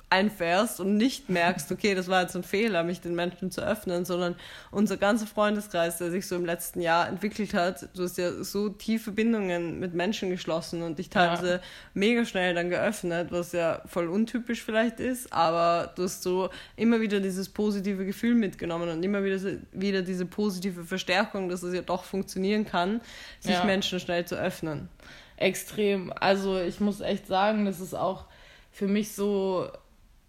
[0.09, 4.05] einfährst und nicht merkst, okay, das war jetzt ein Fehler, mich den Menschen zu öffnen,
[4.05, 4.37] sondern
[4.71, 8.69] unser ganzer Freundeskreis, der sich so im letzten Jahr entwickelt hat, du hast ja so
[8.69, 11.61] tiefe Bindungen mit Menschen geschlossen und dich teilweise ja.
[11.95, 17.01] mega schnell dann geöffnet, was ja voll untypisch vielleicht ist, aber du hast so immer
[17.01, 19.40] wieder dieses positive Gefühl mitgenommen und immer wieder,
[19.73, 23.01] wieder diese positive Verstärkung, dass es ja doch funktionieren kann,
[23.40, 23.64] sich ja.
[23.64, 24.88] Menschen schnell zu öffnen.
[25.37, 26.12] Extrem.
[26.12, 28.27] Also ich muss echt sagen, das ist auch
[28.71, 29.69] für mich so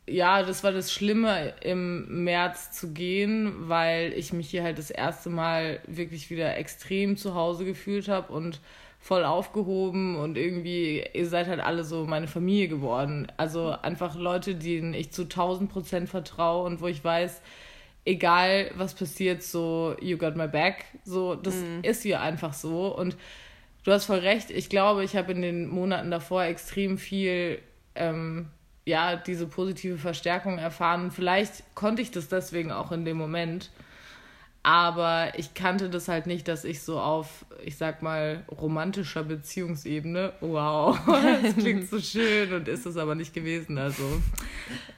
[0.08, 4.89] ja, das war das Schlimme, im März zu gehen, weil ich mich hier halt das
[4.89, 8.62] erste Mal wirklich wieder extrem zu Hause gefühlt habe und
[9.00, 13.28] voll aufgehoben und irgendwie, ihr seid halt alle so meine Familie geworden.
[13.38, 17.41] Also einfach Leute, denen ich zu 1000 Prozent vertraue und wo ich weiß,
[18.06, 20.86] egal was passiert, so, you got my back.
[21.04, 21.84] So, das mhm.
[21.84, 22.98] ist hier einfach so.
[22.98, 23.17] Und
[23.84, 24.52] du hast voll recht.
[24.52, 27.60] Ich glaube, ich habe in den Monaten davor extrem viel
[27.96, 28.48] ähm,
[28.88, 31.12] ja, diese positive Verstärkung erfahren.
[31.12, 33.69] Vielleicht konnte ich das deswegen auch in dem Moment.
[34.63, 40.34] Aber ich kannte das halt nicht, dass ich so auf, ich sag mal, romantischer Beziehungsebene,
[40.39, 40.97] wow,
[41.43, 44.21] das klingt so schön und ist es aber nicht gewesen, also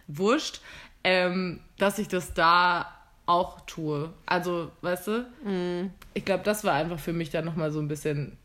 [0.08, 0.62] wurscht,
[1.04, 2.94] ähm, dass ich das da
[3.26, 4.14] auch tue.
[4.28, 5.92] Also, weißt du, mm.
[6.14, 8.38] ich glaube, das war einfach für mich dann nochmal so ein bisschen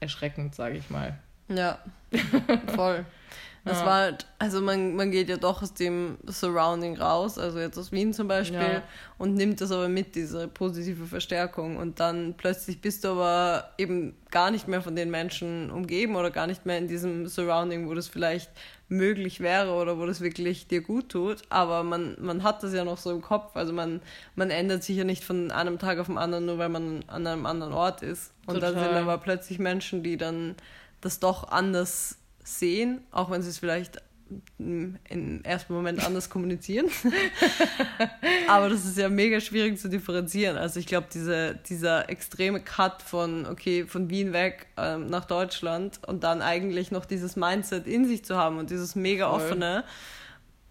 [0.00, 1.18] erschreckend, sage ich mal.
[1.48, 1.78] Ja,
[2.74, 3.04] voll.
[3.68, 3.86] Das Ja.
[3.86, 7.92] war halt, also man, man geht ja doch aus dem Surrounding raus, also jetzt aus
[7.92, 8.82] Wien zum Beispiel, Ja.
[9.18, 11.76] und nimmt das aber mit, diese positive Verstärkung.
[11.76, 16.30] Und dann plötzlich bist du aber eben gar nicht mehr von den Menschen umgeben oder
[16.30, 18.50] gar nicht mehr in diesem Surrounding, wo das vielleicht
[18.90, 21.42] möglich wäre oder wo das wirklich dir gut tut.
[21.50, 23.54] Aber man, man hat das ja noch so im Kopf.
[23.54, 24.00] Also man,
[24.34, 27.26] man ändert sich ja nicht von einem Tag auf den anderen, nur weil man an
[27.26, 28.32] einem anderen Ort ist.
[28.46, 28.88] Und dann Total.
[28.88, 30.54] sind aber plötzlich Menschen, die dann
[31.02, 32.16] das doch anders
[32.48, 34.00] sehen, auch wenn sie es vielleicht
[34.58, 36.86] im im ersten Moment anders kommunizieren.
[38.48, 40.56] Aber das ist ja mega schwierig zu differenzieren.
[40.56, 46.00] Also ich glaube, diese, dieser extreme Cut von, okay, von Wien weg ähm, nach Deutschland
[46.06, 49.84] und dann eigentlich noch dieses Mindset in sich zu haben und dieses mega offene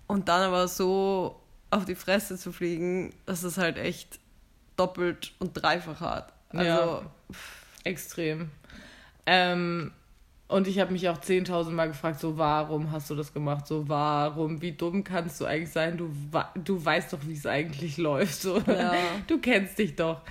[0.08, 4.20] und dann aber so auf die Fresse zu fliegen, das ist halt echt
[4.76, 6.34] doppelt und dreifach hart.
[6.50, 7.02] Also, Ja.
[7.84, 8.52] Extrem.
[9.26, 9.92] Ähm,
[10.48, 13.68] und ich habe mich auch 10.000 Mal gefragt, so warum hast du das gemacht?
[13.68, 14.62] So warum?
[14.62, 15.98] Wie dumm kannst du eigentlich sein?
[15.98, 16.10] Du,
[16.56, 18.42] du weißt doch, wie es eigentlich läuft.
[18.42, 18.60] So.
[18.60, 18.94] Ja.
[19.28, 20.22] Du kennst dich doch.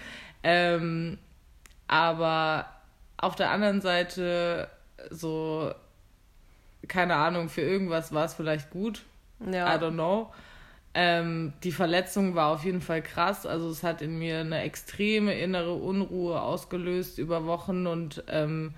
[0.42, 1.18] Ähm,
[1.86, 2.66] aber
[3.18, 4.70] auf der anderen Seite
[5.10, 5.70] so,
[6.88, 9.02] keine Ahnung, für irgendwas war es vielleicht gut.
[9.40, 9.74] ja.
[9.74, 10.32] I don't know.
[10.94, 13.44] Ähm, die Verletzung war auf jeden Fall krass.
[13.44, 18.72] Also es hat in mir eine extreme innere Unruhe ausgelöst über Wochen und ähm,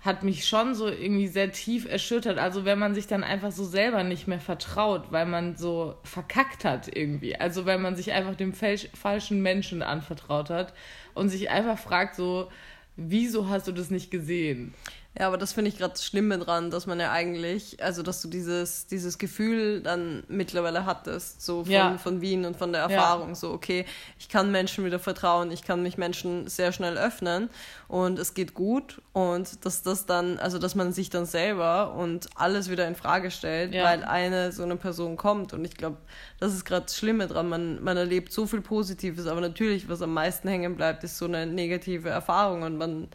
[0.00, 2.38] hat mich schon so irgendwie sehr tief erschüttert.
[2.38, 6.64] Also wenn man sich dann einfach so selber nicht mehr vertraut, weil man so verkackt
[6.64, 7.36] hat irgendwie.
[7.36, 10.72] Also wenn man sich einfach dem falsch, falschen Menschen anvertraut hat
[11.12, 12.48] und sich einfach fragt so,
[12.96, 14.72] wieso hast du das nicht gesehen?
[15.18, 18.22] Ja, aber das finde ich gerade das Schlimme dran, dass man ja eigentlich, also dass
[18.22, 21.98] du dieses, dieses Gefühl dann mittlerweile hattest, so von, Ja.
[21.98, 23.86] von Wien und von der Erfahrung, so okay,
[24.20, 27.50] ich kann Menschen wieder vertrauen, ich kann mich Menschen sehr schnell öffnen
[27.88, 32.28] und es geht gut und dass das dann, also dass man sich dann selber und
[32.36, 33.82] alles wieder in Frage stellt, Ja.
[33.86, 35.96] weil eine so eine Person kommt und ich glaube,
[36.38, 40.02] das ist gerade das Schlimme dran, man, man erlebt so viel Positives, aber natürlich, was
[40.02, 43.08] am meisten hängen bleibt, ist so eine negative Erfahrung und man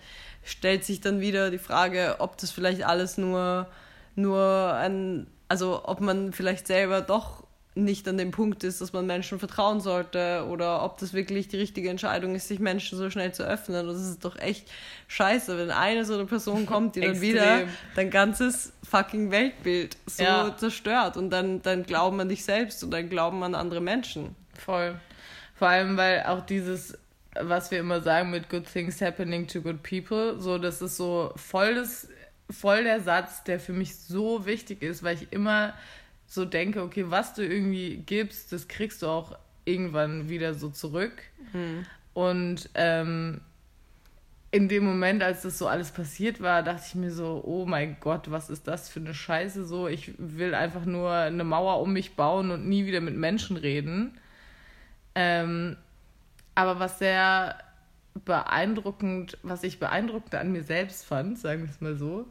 [0.45, 3.67] stellt sich dann wieder die Frage, ob das vielleicht alles nur,
[4.15, 7.43] nur ein, also ob man vielleicht selber doch
[7.77, 11.58] nicht an dem Punkt ist, dass man Menschen vertrauen sollte oder ob das wirklich die
[11.58, 13.86] richtige Entscheidung ist, sich Menschen so schnell zu öffnen.
[13.86, 14.71] Und das ist doch echt
[15.10, 20.23] scheiße, wenn eine so eine Person kommt, die dann wieder dein ganzes fucking Weltbild so
[20.23, 20.55] Ja.
[20.55, 24.36] zerstört und dann, dann glauben an dich selbst und dann glauben an andere Menschen.
[24.58, 24.97] Voll.
[25.55, 26.97] Vor allem, weil auch dieses,
[27.39, 31.31] was wir immer sagen mit Good Things Happening to Good People, so, das ist so
[31.35, 32.07] voll, das,
[32.49, 35.73] voll der Satz, der für mich so wichtig ist, weil ich immer
[36.27, 41.23] so denke, okay, was du irgendwie gibst, das kriegst du auch irgendwann wieder so zurück.
[42.13, 43.41] Und ähm,
[44.51, 47.97] in dem Moment, als das so alles passiert war, dachte ich mir so, oh mein
[47.99, 49.87] Gott, was ist das für eine Scheiße so?
[49.87, 54.17] Ich will einfach nur eine Mauer um mich bauen und nie wieder mit Menschen reden.
[55.13, 55.75] Ähm,
[56.55, 57.57] aber was sehr
[58.23, 62.25] beeindruckend, was ich beeindruckend an mir selbst fand, sagen wir es mal so,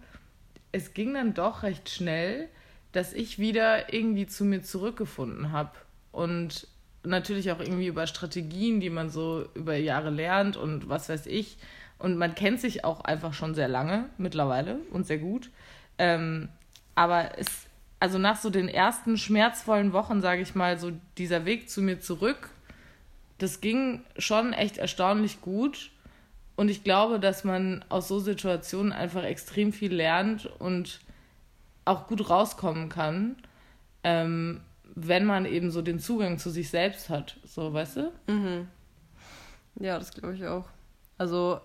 [0.73, 2.49] es ging dann doch recht schnell,
[2.93, 5.73] dass ich wieder irgendwie zu mir zurückgefunden habe.
[6.11, 6.67] Und
[7.03, 11.59] natürlich auch irgendwie über Strategien, die man so über Jahre lernt und was weiß ich.
[11.99, 15.51] Und man kennt sich auch einfach schon sehr lange mittlerweile und sehr gut.
[15.99, 16.49] Ähm,
[16.95, 17.67] aber es,
[18.01, 22.01] also nach so den ersten schmerzvollen Wochen, sage ich mal, so dieser Weg zu mir
[22.01, 22.51] zurück,
[23.39, 25.91] das ging schon echt erstaunlich gut.
[26.57, 31.01] Und ich glaube, dass man aus so Situationen einfach extrem viel lernt und
[31.85, 33.37] auch gut rauskommen kann,
[34.05, 34.61] ähm,
[34.95, 37.37] wenn man eben so den Zugang zu sich selbst hat.
[37.45, 38.13] So, weißt du?
[39.81, 40.69] Ja, das glaube ich auch.
[41.19, 41.61] Also,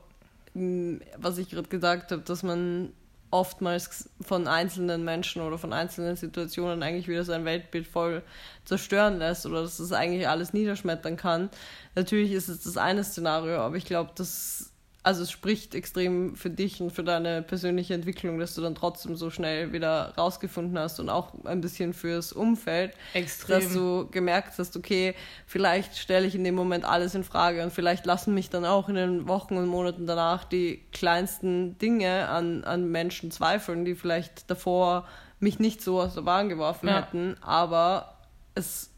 [0.56, 2.92] was ich gerade gesagt habe, dass man
[3.32, 8.24] oftmals von einzelnen Menschen oder von einzelnen Situationen eigentlich wieder sein Weltbild voll
[8.66, 11.50] zerstören lässt oder dass das eigentlich alles niederschmettern kann.
[11.96, 16.50] Natürlich ist es das eine Szenario, aber ich glaube, dass also es spricht extrem für
[16.50, 21.00] dich und für deine persönliche Entwicklung, dass du dann trotzdem so schnell wieder rausgefunden hast
[21.00, 23.60] und auch ein bisschen fürs Umfeld, Extrem.
[23.64, 27.72] dass du gemerkt hast, okay, vielleicht stelle ich in dem Moment alles in Frage und
[27.72, 32.64] vielleicht lassen mich dann auch in den Wochen und Monaten danach die kleinsten Dinge an,
[32.66, 35.08] an Menschen zweifeln, die vielleicht davor
[35.40, 36.98] mich nicht so aus der Bahn geworfen Ja.
[36.98, 38.18] hätten, aber
[38.56, 38.92] es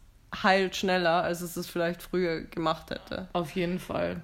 [0.43, 3.27] heilt schneller, als es es vielleicht früher gemacht hätte.
[3.33, 4.21] Auf jeden Fall.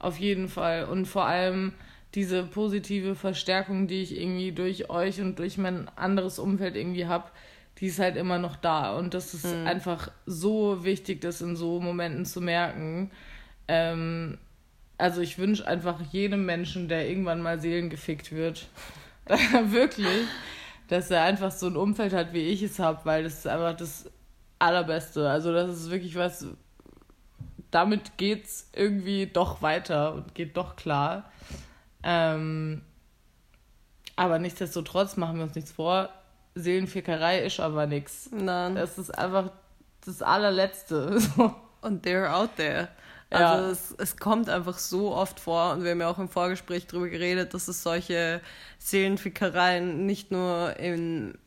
[0.00, 0.86] Auf jeden Fall.
[0.86, 1.72] Und vor allem
[2.14, 7.30] diese positive Verstärkung, die ich irgendwie durch euch und durch mein anderes Umfeld irgendwie habe,
[7.78, 8.96] die ist halt immer noch da.
[8.96, 13.10] Und das ist einfach so wichtig, das in so Momenten zu merken.
[13.68, 14.38] Ähm,
[14.98, 18.68] also ich wünsche einfach jedem Menschen, der irgendwann mal seelengefickt wird,
[19.64, 20.26] wirklich,
[20.88, 23.76] dass er einfach so ein Umfeld hat, wie ich es habe, weil das ist einfach
[23.76, 24.10] das
[24.58, 25.28] Allerbeste.
[25.28, 26.46] Also das ist wirklich was,
[27.70, 31.30] damit geht's irgendwie doch weiter und geht doch klar.
[32.02, 32.82] Ähm,
[34.16, 36.10] aber nichtsdestotrotz machen wir uns nichts vor.
[36.54, 38.30] Seelenfickerei ist aber nichts.
[38.32, 38.74] Nein.
[38.74, 39.50] Das ist einfach
[40.04, 41.18] das allerletzte.
[41.80, 42.88] Und they're out there.
[43.30, 43.70] Also ja.
[43.70, 47.08] es, es kommt einfach so oft vor und wir haben ja auch im Vorgespräch darüber
[47.08, 48.40] geredet, dass es solche
[48.78, 51.38] Seelenfickereien nicht nur in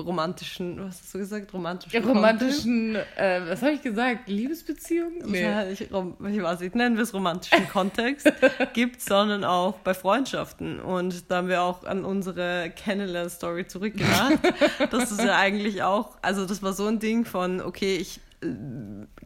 [0.00, 5.30] romantischen, was hast du gesagt, romantischen, ja, romantischen, äh, was habe ich gesagt, Liebesbeziehungen?
[5.30, 5.42] Nee.
[5.42, 8.32] Ja, ich, ich weiß nicht, nennen wir es romantischen Kontext
[8.72, 14.38] gibt, sondern auch bei Freundschaften und da haben wir auch an unsere Kennenlern-Story zurückgedacht.
[14.90, 18.20] das ist ja eigentlich auch, also das war so ein Ding von, okay, ich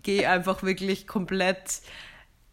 [0.03, 1.83] gehe einfach wirklich komplett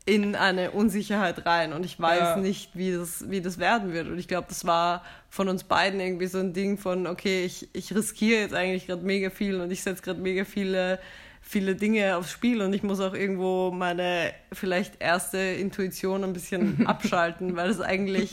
[0.10, 2.36] in eine Unsicherheit rein und ich weiß ja.
[2.38, 4.08] nicht, wie das, wie das werden wird.
[4.08, 7.70] Und ich glaube, das war von uns beiden irgendwie so ein Ding von, okay, ich,
[7.74, 11.00] ich riskiere jetzt eigentlich gerade mega viel und ich setze gerade mega viele,
[11.42, 16.88] viele Dinge aufs Spiel und ich muss auch irgendwo meine vielleicht erste Intuition ein bisschen
[16.88, 18.32] abschalten, weil es eigentlich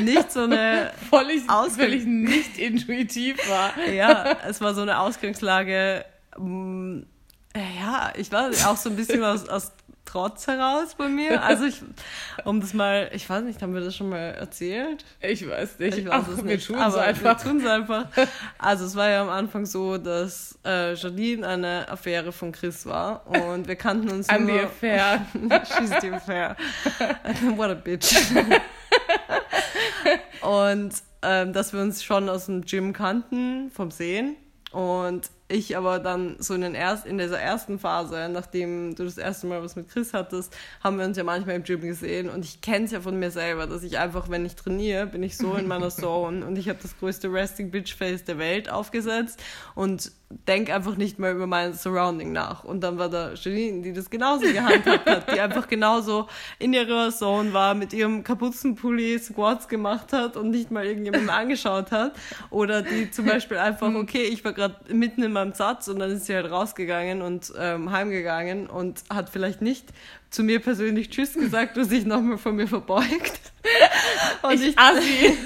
[0.00, 1.42] nicht so eine völlig,
[1.76, 3.72] völlig nicht intuitiv war.
[3.92, 6.04] ja, es war so eine Ausgangslage,
[6.36, 7.02] mm,
[7.56, 9.72] ja, ich war auch so ein bisschen aus, aus
[10.06, 11.42] Trotz heraus bei mir.
[11.42, 11.82] Also ich,
[12.44, 15.04] um das mal, ich weiß nicht, haben wir das schon mal erzählt?
[15.20, 15.98] Ich weiß nicht.
[15.98, 16.68] Ich weiß Ach, es nicht.
[16.68, 17.22] Wir es einfach.
[17.22, 18.06] Wir tun es einfach.
[18.58, 23.26] Also es war ja am Anfang so, dass äh, Jardine eine Affäre von Chris war
[23.26, 24.52] und wir kannten uns I'm nur...
[24.52, 25.26] the affair.
[25.64, 26.56] She's the affair.
[27.56, 28.14] What a bitch.
[30.40, 34.36] und ähm, dass wir uns schon aus dem Gym kannten, vom Sehen.
[34.70, 39.18] Und ich aber dann so in, den erst, in dieser ersten Phase, nachdem du das
[39.18, 42.44] erste Mal was mit Chris hattest, haben wir uns ja manchmal im Gym gesehen und
[42.44, 45.36] ich kenne es ja von mir selber, dass ich einfach, wenn ich trainiere, bin ich
[45.36, 49.42] so in meiner Zone und ich habe das größte Resting Bitch Face der Welt aufgesetzt
[49.74, 52.64] und denke einfach nicht mehr über mein Surrounding nach.
[52.64, 56.26] Und dann war da Janine, die das genauso gehandhabt hat, die einfach genauso
[56.58, 61.92] in ihrer Zone war, mit ihrem Kapuzenpulli Squats gemacht hat und nicht mal irgendjemanden angeschaut
[61.92, 62.16] hat.
[62.50, 66.10] Oder die zum Beispiel einfach, okay, ich war gerade mitten in meinem Satz und dann
[66.10, 69.90] ist sie halt rausgegangen und ähm, heimgegangen und hat vielleicht nicht
[70.30, 73.40] zu mir persönlich Tschüss gesagt und sich nochmal von mir verbeugt.
[74.42, 75.38] Und ich, ich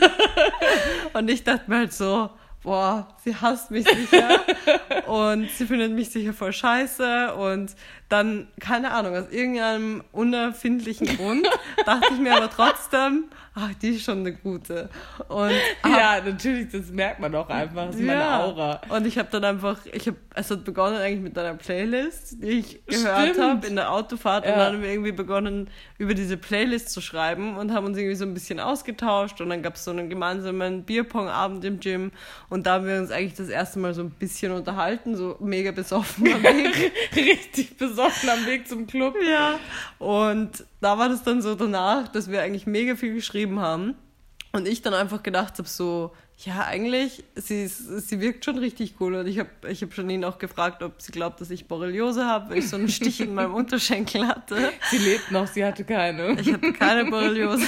[1.12, 2.30] und ich dachte mir halt so,
[2.62, 4.40] boah, sie hasst mich sicher.
[5.06, 7.34] Und sie findet mich sicher voll scheiße.
[7.34, 7.74] Und
[8.08, 11.46] dann, keine Ahnung, aus irgendeinem unerfindlichen Grund
[11.86, 13.24] dachte ich mir aber trotzdem,
[13.60, 14.88] ach, die ist schon eine gute.
[15.28, 15.52] Und
[15.84, 18.06] ja, natürlich, das merkt man auch einfach, das ist ja.
[18.06, 18.80] meine Aura.
[18.88, 22.48] Und ich habe dann einfach, ich habe, es hat begonnen eigentlich mit einer Playlist, die
[22.48, 24.52] ich gehört habe in der Autofahrt ja.
[24.52, 25.68] und dann haben wir irgendwie begonnen,
[25.98, 29.62] über diese Playlist zu schreiben und haben uns irgendwie so ein bisschen ausgetauscht und dann
[29.62, 32.12] gab es so einen gemeinsamen Bierpong-Abend im Gym
[32.48, 35.72] und da haben wir uns eigentlich das erste Mal so ein bisschen unterhalten, so mega
[35.72, 36.26] besoffen.
[37.16, 39.14] Richtig besoffen am Weg zum Club.
[39.26, 39.58] Ja.
[39.98, 43.94] Und da war das dann so danach, dass wir eigentlich mega viel geschrieben haben.
[44.52, 46.12] Und ich dann einfach gedacht habe, so,
[46.44, 49.14] ja, eigentlich, sie, sie wirkt schon richtig cool.
[49.14, 52.50] Und ich habe ich hab Janine auch gefragt, ob sie glaubt, dass ich Borreliose habe,
[52.50, 54.72] weil ich so einen Stich in meinem Unterschenkel hatte.
[54.90, 56.40] Sie lebt noch, sie hatte keine.
[56.40, 57.66] Ich hatte keine Borreliose.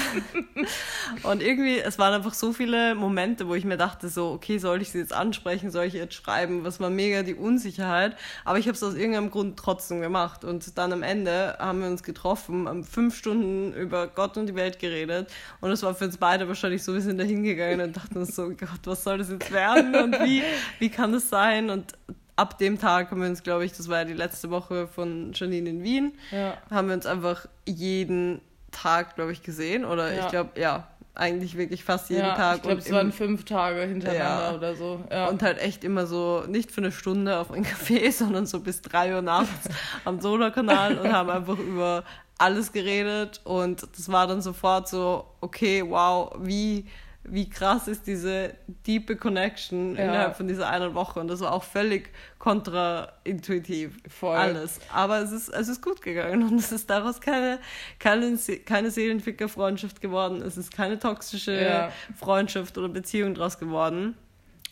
[1.22, 4.80] Und irgendwie, es waren einfach so viele Momente, wo ich mir dachte, so, okay, soll
[4.80, 6.64] ich sie jetzt ansprechen, soll ich jetzt schreiben?
[6.64, 8.16] Was war mega die Unsicherheit.
[8.46, 10.44] Aber ich habe es aus irgendeinem Grund trotzdem gemacht.
[10.44, 14.54] Und dann am Ende haben wir uns getroffen, haben fünf Stunden über Gott und die
[14.54, 15.30] Welt geredet.
[15.60, 18.34] Und es war für uns beide wahrscheinlich so, wir sind da hingegangen und dachten uns
[18.34, 20.42] so, Gott, was soll das jetzt werden und wie,
[20.78, 21.70] wie kann das sein?
[21.70, 21.94] Und
[22.36, 25.32] ab dem Tag haben wir uns, glaube ich, das war ja die letzte Woche von
[25.34, 26.56] Janine in Wien, ja.
[26.70, 29.84] haben wir uns einfach jeden Tag, glaube ich, gesehen.
[29.84, 30.20] Oder ja.
[30.24, 32.56] ich glaube, ja, eigentlich wirklich fast jeden ja, Tag.
[32.56, 34.54] Ich glaube, es waren fünf Tage hintereinander ja.
[34.54, 35.04] oder so.
[35.10, 35.28] Ja.
[35.28, 38.80] Und halt echt immer so, nicht für eine Stunde auf ein Café, sondern so bis
[38.80, 39.68] drei Uhr nachts
[40.04, 42.04] am Solarkanal und haben einfach über
[42.38, 43.40] alles geredet.
[43.44, 46.86] Und das war dann sofort so, okay, wow, wie
[47.24, 48.54] wie krass ist diese
[48.86, 50.04] diepe Connection ja.
[50.04, 51.20] innerhalb von dieser einen Woche.
[51.20, 53.96] Und das war auch völlig kontraintuitiv.
[54.08, 54.36] Voll.
[54.36, 54.80] Alles.
[54.92, 57.60] Aber es ist, es ist gut gegangen und es ist daraus keine,
[57.98, 60.42] keine, keine Seelenficker-Freundschaft geworden.
[60.42, 61.92] Es ist keine toxische ja.
[62.18, 64.16] Freundschaft oder Beziehung daraus geworden.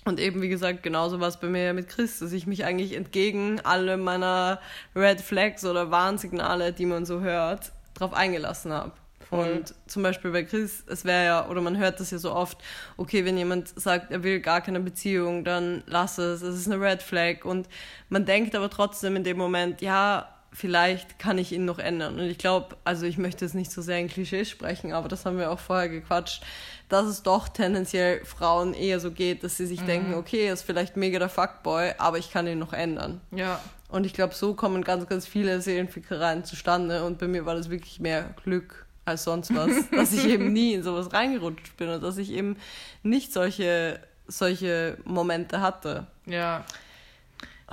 [0.05, 2.95] Und eben, wie gesagt, genauso war es bei mir mit Chris, dass ich mich eigentlich
[2.95, 4.61] entgegen alle meiner
[4.97, 8.93] Red Flags oder Warnsignale, die man so hört, darauf eingelassen habe.
[9.31, 9.53] Voll.
[9.53, 12.59] Und zum Beispiel bei Chris, es wäre ja, oder man hört das ja so oft,
[12.97, 16.85] okay, wenn jemand sagt, er will gar keine Beziehung, dann lass es, es ist eine
[16.85, 17.45] Red Flag.
[17.45, 17.69] Und
[18.09, 22.19] man denkt aber trotzdem in dem Moment, ja, vielleicht kann ich ihn noch ändern.
[22.19, 25.25] Und ich glaube, also ich möchte jetzt nicht so sehr in Klischees sprechen, aber das
[25.25, 26.43] haben wir auch vorher gequatscht,
[26.89, 29.87] dass es doch tendenziell Frauen eher so geht, dass sie sich mhm.
[29.87, 33.21] denken, okay, er ist vielleicht mega der Fuckboy, aber ich kann ihn noch ändern.
[33.31, 33.61] Ja.
[33.89, 37.05] Und ich glaube, so kommen ganz, ganz viele Seelenfickereien zustande.
[37.05, 40.75] Und bei mir war das wirklich mehr Glück als sonst was, dass ich eben nie
[40.75, 42.57] in sowas reingerutscht bin und dass ich eben
[43.03, 46.07] nicht solche, solche Momente hatte.
[46.27, 46.65] Ja.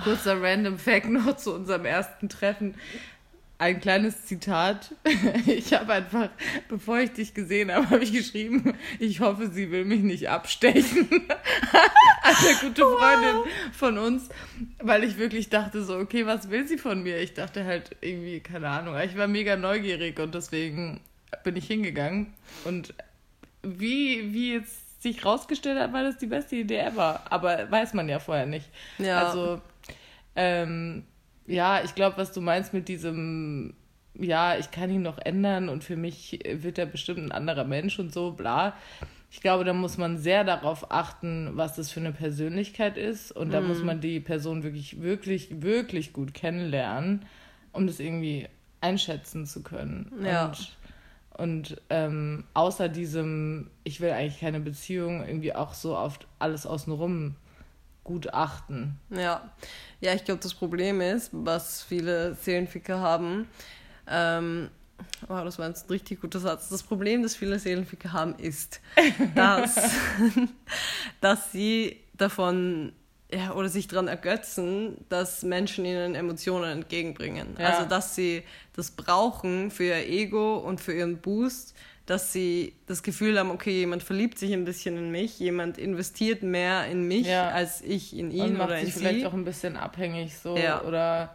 [0.03, 2.75] Kurzer random Fact noch zu unserem ersten Treffen.
[3.59, 4.93] Ein kleines Zitat.
[5.47, 6.29] Ich habe einfach,
[6.69, 11.07] bevor ich dich gesehen habe, habe ich geschrieben, ich hoffe, sie will mich nicht abstechen.
[12.23, 13.47] Eine gute Freundin wow.
[13.71, 14.29] von uns,
[14.79, 17.19] weil ich wirklich dachte so, okay, was will sie von mir?
[17.19, 20.99] Ich dachte halt irgendwie, keine Ahnung, ich war mega neugierig und deswegen
[21.48, 22.34] bin ich hingegangen.
[22.66, 22.93] Und
[23.64, 27.22] wie, wie jetzt sich rausgestellt hat, war das die beste Idee ever.
[27.30, 28.70] Aber weiß man ja vorher nicht.
[28.98, 29.26] Ja.
[29.26, 29.62] Also
[30.36, 31.06] ähm,
[31.45, 33.76] ja, ich glaube, was du meinst mit diesem,
[34.14, 37.98] ja, ich kann ihn noch ändern und für mich wird er bestimmt ein anderer Mensch
[37.98, 38.76] und so, bla.
[39.32, 43.32] Ich glaube, da muss man sehr darauf achten, was das für eine Persönlichkeit ist.
[43.32, 43.68] Und da mm.
[43.68, 43.86] muss mhm.
[43.86, 47.26] man die Person wirklich, wirklich, wirklich gut kennenlernen,
[47.72, 48.48] um das irgendwie
[48.82, 50.12] einschätzen zu können.
[50.24, 50.48] Ja.
[50.48, 50.76] Und,
[51.38, 57.35] und ähm, außer diesem, ich will eigentlich keine Beziehung, irgendwie auch so auf alles außenrum
[58.03, 58.99] gut achten.
[59.09, 59.51] Ja,
[59.99, 63.47] ja ich glaube, das Problem ist, was viele Seelenficker haben,
[64.07, 64.69] ähm,
[65.27, 66.69] wow, das war jetzt ein richtig guter Satz.
[66.69, 68.81] Das Problem, das viele Seelenficker haben, ist,
[69.35, 69.91] dass,
[71.21, 72.93] dass sie davon
[73.32, 77.55] ja, oder sich daran ergötzen, dass Menschen ihnen Emotionen entgegenbringen.
[77.59, 77.69] Ja.
[77.69, 81.75] Also, dass sie das brauchen für ihr Ego und für ihren Boost
[82.07, 86.41] dass sie das Gefühl haben, okay, jemand verliebt sich ein bisschen in mich, jemand investiert
[86.41, 87.49] mehr in mich ja.
[87.49, 90.57] als ich in ihn Und macht oder in sich vielleicht auch ein bisschen abhängig so
[90.57, 90.82] ja.
[90.84, 91.34] oder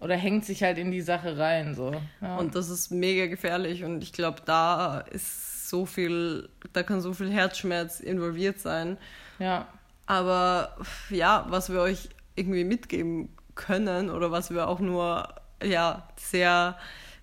[0.00, 1.92] oder hängt sich halt in die Sache rein so.
[2.38, 7.12] Und das ist mega gefährlich und ich glaube, da ist so viel, da kann so
[7.12, 8.98] viel Herzschmerz involviert sein.
[9.38, 9.68] Ja.
[10.06, 10.76] Aber
[11.10, 15.28] ja, was wir euch irgendwie mitgeben können oder was wir auch nur
[15.62, 16.76] ja sehr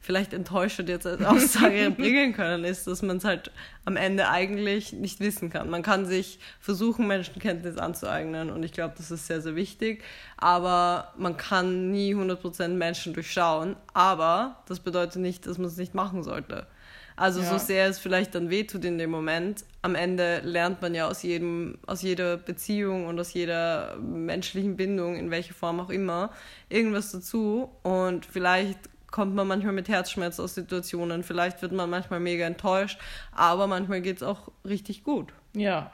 [0.04, 3.52] vielleicht enttäuschend jetzt als Aussage bringen können, ist, dass man es halt
[3.86, 5.70] am Ende eigentlich nicht wissen kann.
[5.70, 10.04] Man kann sich versuchen, Menschenkenntnis anzueignen und ich glaube, das ist sehr, sehr wichtig,
[10.38, 15.96] aber man kann nie 100% Menschen durchschauen, aber das bedeutet nicht, dass man es nicht
[15.96, 16.68] machen sollte.
[17.16, 17.50] Also ja.
[17.50, 21.24] so sehr es vielleicht dann wehtut in dem Moment, am Ende lernt man ja aus
[21.24, 26.32] jedem, aus jeder Beziehung und aus jeder menschlichen Bindung, in welcher Form auch immer,
[26.70, 27.70] irgendwas dazu.
[27.84, 28.80] Und vielleicht
[29.12, 31.24] kommt man manchmal mit Herzschmerz aus Situationen.
[31.24, 33.00] Vielleicht wird man manchmal mega enttäuscht,
[33.32, 35.34] aber manchmal geht es auch richtig gut.
[35.54, 35.92] Ja.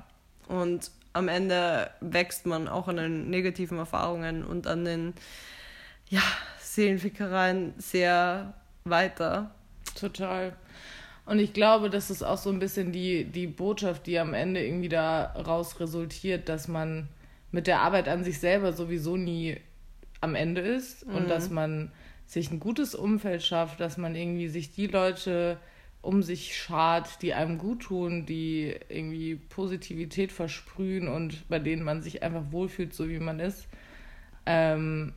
[0.48, 5.14] Und am Ende wächst man auch an den negativen Erfahrungen und an den
[6.08, 6.22] ja,
[6.60, 8.54] Seelenfickereien sehr
[8.86, 9.52] weiter.
[10.00, 10.54] Total.
[11.30, 14.66] Und ich glaube, das ist auch so ein bisschen die, die Botschaft, die am Ende
[14.66, 17.08] irgendwie daraus resultiert, dass man
[17.52, 19.58] mit der Arbeit an sich selber sowieso nie
[20.22, 21.14] am Ende ist mhm.
[21.14, 21.92] und dass man
[22.26, 25.58] sich ein gutes Umfeld schafft, dass man irgendwie sich die Leute
[26.02, 32.02] um sich schart, die einem gut tun, die irgendwie Positivität versprühen und bei denen man
[32.02, 33.68] sich einfach wohlfühlt, so wie man ist,
[34.48, 35.14] ähm,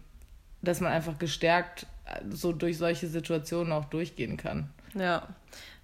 [0.60, 1.86] dass man einfach gestärkt
[2.28, 4.68] so durch solche Situationen auch durchgehen kann.
[4.94, 5.26] Ja.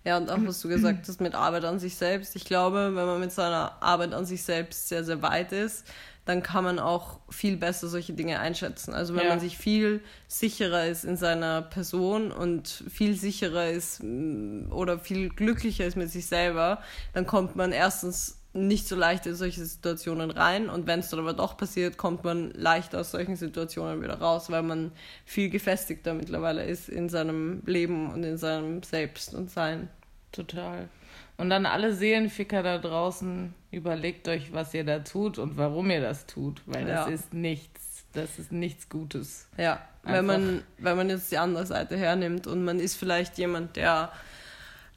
[0.04, 2.36] Ja, und auch was du gesagt hast mit Arbeit an sich selbst.
[2.36, 5.86] Ich glaube, wenn man mit seiner Arbeit an sich selbst sehr, sehr weit ist,
[6.28, 8.92] dann kann man auch viel besser solche Dinge einschätzen.
[8.92, 9.30] Also wenn ja.
[9.30, 15.30] man sich viel sicherer ist in seiner Person und viel sicherer ist mm, oder viel
[15.30, 16.82] glücklicher ist mit sich selber,
[17.14, 21.20] dann kommt man erstens nicht so leicht in solche Situationen rein und wenn es dann
[21.20, 24.92] aber doch passiert, kommt man leicht aus solchen Situationen wieder raus, weil man
[25.24, 29.88] viel gefestigter mittlerweile ist in seinem Leben und in seinem Selbst und Sein.
[30.32, 30.88] Total.
[31.36, 36.00] Und dann alle Seelenficker da draußen, überlegt euch, was ihr da tut und warum ihr
[36.00, 37.14] das tut, weil das ja.
[37.14, 39.46] ist nichts, das ist nichts Gutes.
[39.56, 43.76] Ja, wenn man, wenn man jetzt die andere Seite hernimmt und man ist vielleicht jemand,
[43.76, 44.10] der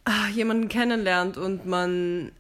[0.06, 2.32] ah, jemanden kennenlernt und man,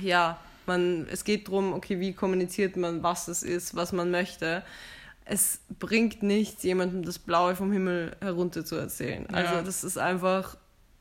[0.00, 4.62] ja, man, es geht darum, okay, wie kommuniziert man, was es ist, was man möchte.
[5.24, 9.26] Es bringt nichts, jemandem das Blaue vom Himmel herunter zu erzählen.
[9.30, 9.36] Ja.
[9.36, 10.56] Also das ist einfach,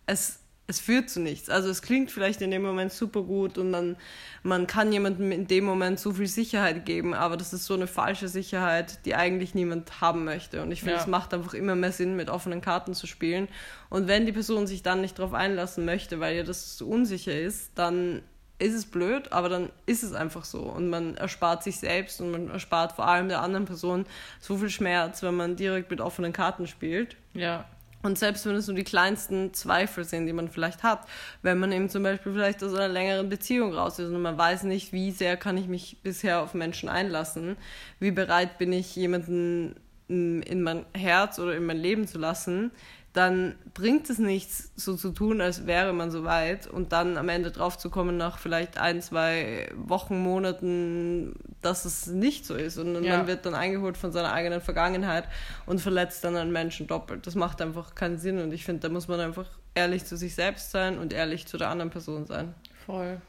[0.06, 1.50] es es führt zu nichts.
[1.50, 3.98] Also es klingt vielleicht in dem Moment super gut und man,
[4.44, 7.88] man kann jemandem in dem Moment so viel Sicherheit geben, aber das ist so eine
[7.88, 10.62] falsche Sicherheit, die eigentlich niemand haben möchte.
[10.62, 11.02] Und ich finde, ja.
[11.02, 13.50] es macht einfach immer mehr Sinn, mit offenen Karten zu spielen.
[13.90, 17.38] Und wenn die Person sich dann nicht darauf einlassen möchte, weil ihr das zu unsicher
[17.38, 18.22] ist, dann
[18.60, 20.62] ist es blöd, aber dann ist es einfach so.
[20.62, 24.06] Und man erspart sich selbst und man erspart vor allem der anderen Person
[24.40, 27.18] so viel Schmerz, wenn man direkt mit offenen Karten spielt.
[27.34, 27.66] Ja.
[28.04, 31.08] Und selbst wenn es nur die kleinsten Zweifel sind, die man vielleicht hat,
[31.42, 34.64] wenn man eben zum Beispiel vielleicht aus einer längeren Beziehung raus ist und man weiß
[34.64, 37.56] nicht, wie sehr kann ich mich bisher auf Menschen einlassen,
[38.00, 39.76] wie bereit bin ich, jemanden
[40.10, 42.72] in mein Herz oder in mein Leben zu lassen,
[43.14, 47.30] dann bringt es nichts, so zu tun, als wäre man so weit und dann am
[47.30, 52.80] Ende drauf zu kommen, nach vielleicht ein, zwei Wochen, Monaten, dass es nicht so ist.
[52.80, 53.18] Und ja.
[53.18, 55.26] man wird dann eingeholt von seiner eigenen Vergangenheit
[55.68, 57.28] und verletzt dann einen Menschen doppelt.
[57.28, 59.46] Das macht einfach keinen Sinn und ich finde, da muss man einfach
[59.76, 62.56] ehrlich zu sich selbst sein und ehrlich zu der anderen Person sein.
[62.86, 63.22] Voll.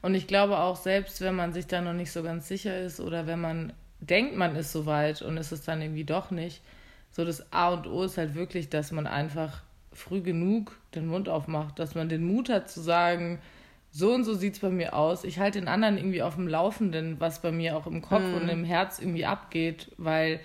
[0.00, 3.00] Und ich glaube auch, selbst wenn man sich da noch nicht so ganz sicher ist
[3.00, 6.62] oder wenn man denkt, man ist so weit und ist es dann irgendwie doch nicht,
[7.14, 9.62] so das A und O ist halt wirklich, dass man einfach
[9.92, 13.38] früh genug den Mund aufmacht, dass man den Mut hat zu sagen,
[13.92, 15.22] so und so sieht es bei mir aus.
[15.22, 18.34] Ich halte den anderen irgendwie auf dem Laufenden, was bei mir auch im Kopf mhm.
[18.34, 20.40] und im Herz irgendwie abgeht, weil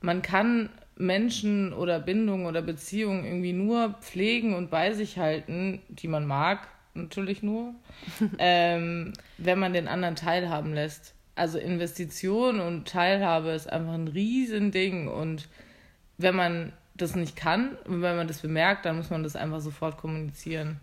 [0.00, 6.08] man kann Menschen oder Bindungen oder Beziehungen irgendwie nur pflegen und bei sich halten, die
[6.08, 7.74] man mag, natürlich nur,
[8.38, 11.14] ähm, wenn man den anderen teilhaben lässt.
[11.34, 15.48] Also Investition und Teilhabe ist einfach ein Riesending und
[16.22, 19.60] wenn man das nicht kann und wenn man das bemerkt, dann muss man das einfach
[19.60, 20.78] sofort kommunizieren.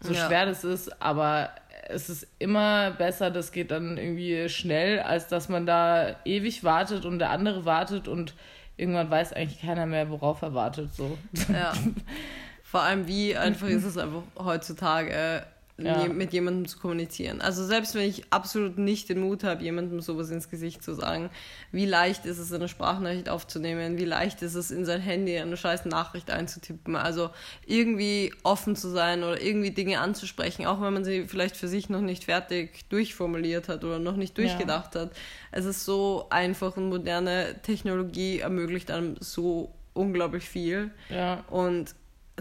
[0.00, 0.26] So ja.
[0.26, 1.50] schwer das ist, aber
[1.88, 7.04] es ist immer besser, das geht dann irgendwie schnell, als dass man da ewig wartet
[7.04, 8.34] und der andere wartet und
[8.76, 10.94] irgendwann weiß eigentlich keiner mehr, worauf er wartet.
[10.94, 11.18] So.
[11.52, 11.72] Ja.
[12.62, 15.42] Vor allem, wie einfach ist es einfach heutzutage,
[15.78, 16.08] ja.
[16.08, 17.40] mit jemandem zu kommunizieren.
[17.40, 21.30] Also selbst wenn ich absolut nicht den Mut habe, jemandem sowas ins Gesicht zu sagen,
[21.70, 25.56] wie leicht ist es, eine Sprachnachricht aufzunehmen, wie leicht ist es, in sein Handy eine
[25.56, 26.96] scheiß Nachricht einzutippen.
[26.96, 27.30] Also
[27.64, 31.88] irgendwie offen zu sein oder irgendwie Dinge anzusprechen, auch wenn man sie vielleicht für sich
[31.88, 35.02] noch nicht fertig durchformuliert hat oder noch nicht durchgedacht ja.
[35.02, 35.12] hat.
[35.52, 40.90] Es ist so einfach und moderne Technologie ermöglicht einem so unglaublich viel.
[41.08, 41.44] Ja.
[41.48, 41.94] Und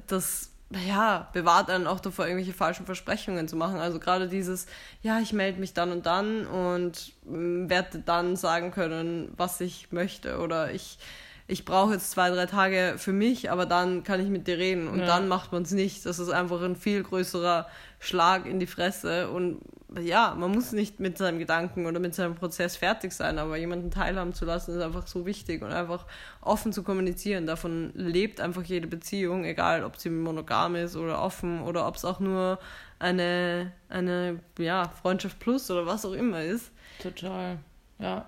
[0.08, 3.78] das ja, bewahrt einen auch davor, irgendwelche falschen Versprechungen zu machen.
[3.78, 4.68] Also gerade dieses,
[5.01, 9.91] ja, ich melde mich dann und dann und mm, werde dann sagen können, was ich
[9.91, 10.39] möchte.
[10.39, 10.99] Oder ich,
[11.47, 14.89] ich brauche jetzt zwei, drei Tage für mich, aber dann kann ich mit dir reden.
[14.89, 15.05] Und ja.
[15.05, 16.05] dann macht man es nicht.
[16.05, 17.68] Das ist einfach ein viel größerer
[17.99, 19.30] Schlag in die Fresse.
[19.30, 19.61] Und
[20.02, 23.91] ja, man muss nicht mit seinem Gedanken oder mit seinem Prozess fertig sein, aber jemanden
[23.91, 26.06] teilhaben zu lassen ist einfach so wichtig und einfach
[26.41, 27.45] offen zu kommunizieren.
[27.45, 32.06] Davon lebt einfach jede Beziehung, egal ob sie monogam ist oder offen oder ob es
[32.06, 32.60] auch nur
[33.00, 36.72] eine, eine ja, Freundschaft plus oder was auch immer ist.
[37.02, 37.58] Total,
[38.00, 38.26] ja.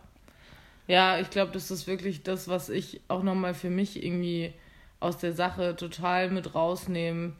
[0.88, 4.54] Ja, ich glaube, das ist wirklich das, was ich auch nochmal für mich irgendwie
[5.00, 7.34] aus der Sache total mit rausnehme,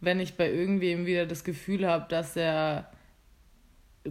[0.00, 2.90] wenn ich bei irgendwem wieder das Gefühl habe, dass er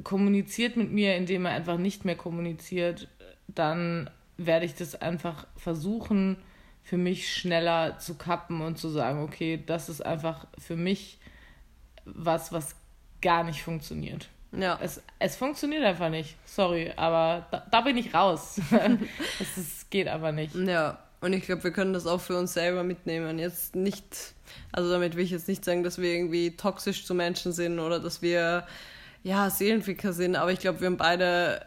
[0.03, 3.07] kommuniziert mit mir, indem er einfach nicht mehr kommuniziert,
[3.47, 6.37] dann werde ich das einfach versuchen,
[6.83, 11.19] für mich schneller zu kappen und zu sagen, okay, das ist einfach für mich
[12.05, 12.75] was, was
[13.21, 14.29] gar nicht funktioniert.
[14.51, 14.79] Ja.
[14.81, 16.35] Es, es funktioniert einfach nicht.
[16.45, 18.59] Sorry, aber da, da bin ich raus.
[19.39, 20.55] es ist, geht aber nicht.
[20.55, 23.39] Ja, und ich glaube, wir können das auch für uns selber mitnehmen.
[23.39, 24.35] Jetzt nicht,
[24.71, 27.99] also damit will ich jetzt nicht sagen, dass wir irgendwie toxisch zu Menschen sind oder
[27.99, 28.67] dass wir
[29.25, 31.59] ja, Seelenficker sind, aber ich glaube, wir haben beide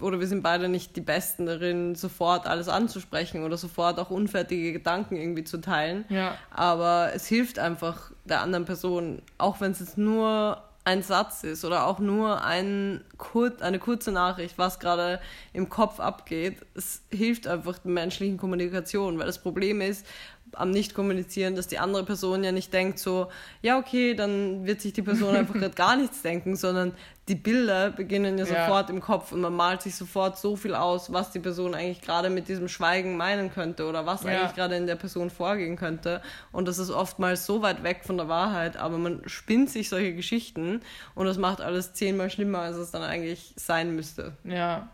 [0.00, 4.72] oder wir sind beide nicht die Besten darin, sofort alles anzusprechen oder sofort auch unfertige
[4.72, 6.04] Gedanken irgendwie zu teilen.
[6.08, 6.36] Ja.
[6.50, 11.64] Aber es hilft einfach der anderen Person, auch wenn es jetzt nur ein Satz ist
[11.64, 15.20] oder auch nur ein kur eine kurze Nachricht, was gerade
[15.52, 16.58] im Kopf abgeht.
[16.74, 20.06] Es hilft einfach der menschlichen Kommunikation, weil das Problem ist,
[20.52, 23.28] am Nicht-Kommunizieren, dass die andere Person ja nicht denkt so,
[23.62, 26.92] ja, okay, dann wird sich die Person einfach gerade gar nichts denken, sondern
[27.28, 30.74] die Bilder beginnen ja, ja sofort im Kopf und man malt sich sofort so viel
[30.74, 34.30] aus, was die Person eigentlich gerade mit diesem Schweigen meinen könnte oder was ja.
[34.30, 36.22] eigentlich gerade in der Person vorgehen könnte.
[36.50, 40.14] Und das ist oftmals so weit weg von der Wahrheit, aber man spinnt sich solche
[40.14, 40.80] Geschichten
[41.14, 44.32] und das macht alles zehnmal schlimmer, als es dann eigentlich sein müsste.
[44.44, 44.88] Ja,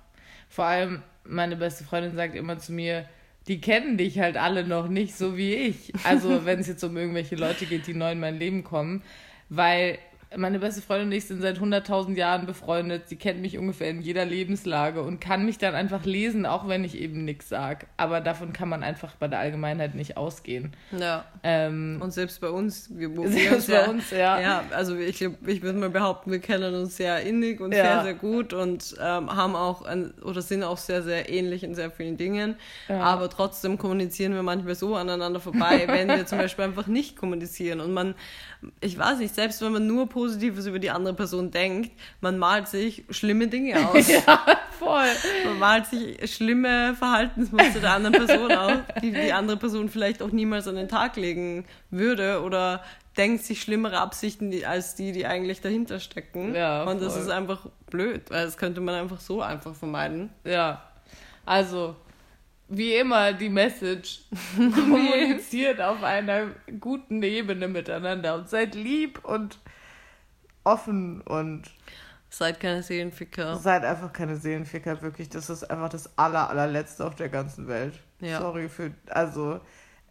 [0.48, 3.08] vor allem meine beste Freundin sagt immer zu mir,
[3.48, 5.92] die kennen dich halt alle noch nicht so wie ich.
[6.04, 9.02] Also wenn es jetzt um irgendwelche Leute geht, die neu in mein Leben kommen.
[9.48, 9.98] Weil
[10.34, 13.08] meine beste Freundin und ich sind seit 100.000 Jahren befreundet.
[13.08, 16.82] Sie kennt mich ungefähr in jeder Lebenslage und kann mich dann einfach lesen, auch wenn
[16.84, 17.86] ich eben nichts sage.
[17.96, 20.72] Aber davon kann man einfach bei der Allgemeinheit nicht ausgehen.
[20.98, 21.24] Ja.
[21.44, 24.40] Ähm, und selbst bei uns, wir, wir selbst bei ja, uns, ja.
[24.40, 27.84] Ja, also ich, ich würde mal behaupten, wir kennen uns sehr innig und ja.
[27.84, 31.74] sehr, sehr gut und ähm, haben auch ein, oder sind auch sehr, sehr ähnlich in
[31.74, 32.56] sehr vielen Dingen.
[32.88, 33.00] Ja.
[33.00, 37.80] Aber trotzdem kommunizieren wir manchmal so aneinander vorbei, wenn wir zum Beispiel einfach nicht kommunizieren
[37.80, 38.14] und man,
[38.80, 42.36] ich weiß nicht, selbst wenn man nur positiv Positives über die andere Person denkt, man
[42.36, 44.08] malt sich schlimme Dinge aus.
[44.08, 44.44] ja,
[44.78, 45.06] voll.
[45.44, 50.32] Man malt sich schlimme Verhaltensmuster der anderen Person aus, die die andere Person vielleicht auch
[50.32, 52.82] niemals an den Tag legen würde oder
[53.16, 56.54] denkt sich schlimmere Absichten die, als die, die eigentlich dahinter stecken.
[56.54, 60.30] Ja, Und das ist einfach blöd, weil das könnte man einfach so einfach vermeiden.
[60.44, 60.82] Ja.
[61.46, 61.94] Also,
[62.68, 64.22] wie immer die Message.
[64.56, 66.48] Kommuniziert auf einer
[66.80, 69.58] guten Ebene miteinander und seid lieb und
[70.66, 71.62] offen und
[72.28, 73.56] Seid keine Seelenficker.
[73.56, 75.28] seid einfach keine Seelenficker, wirklich.
[75.28, 77.94] Das ist einfach das aller, allerletzte auf der ganzen Welt.
[78.20, 78.40] Ja.
[78.40, 78.90] Sorry für.
[79.08, 79.60] Also,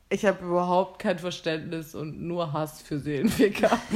[0.09, 3.77] ich habe überhaupt kein Verständnis und nur Hass für Seelenficker.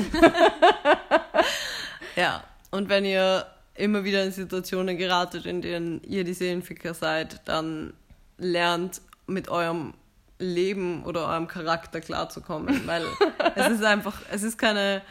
[2.16, 3.46] Ja, und wenn ihr
[3.76, 7.94] immer wieder in Situationen geratet, in denen ihr die Seelenficker seid, dann
[8.38, 9.94] lernt mit eurem
[10.38, 13.06] Leben oder eurem Charakter klarzukommen, weil
[13.56, 15.02] es ist einfach, es ist keine,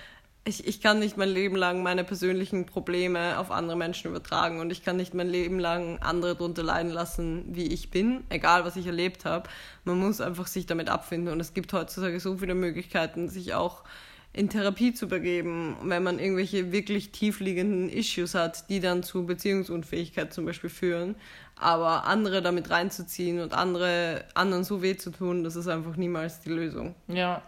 [0.48, 4.72] ich, ich kann nicht mein Leben lang meine persönlichen Probleme auf andere Menschen übertragen und
[4.72, 8.76] ich kann nicht mein Leben lang andere darunter leiden lassen, wie ich bin, egal was
[8.76, 9.48] ich erlebt habe.
[9.84, 13.84] Man muss einfach sich damit abfinden und es gibt heutzutage so viele Möglichkeiten, sich auch
[14.32, 20.32] in Therapie zu begeben, wenn man irgendwelche wirklich tiefliegenden Issues hat, die dann zu Beziehungsunfähigkeit
[20.32, 21.16] zum Beispiel führen.
[21.56, 26.40] Aber andere damit reinzuziehen und andere anderen so weh zu tun, das ist einfach niemals
[26.40, 26.94] die Lösung.
[27.08, 27.42] Ja.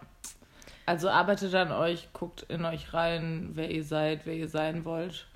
[0.85, 5.27] Also arbeitet an euch, guckt in euch rein, wer ihr seid, wer ihr sein wollt.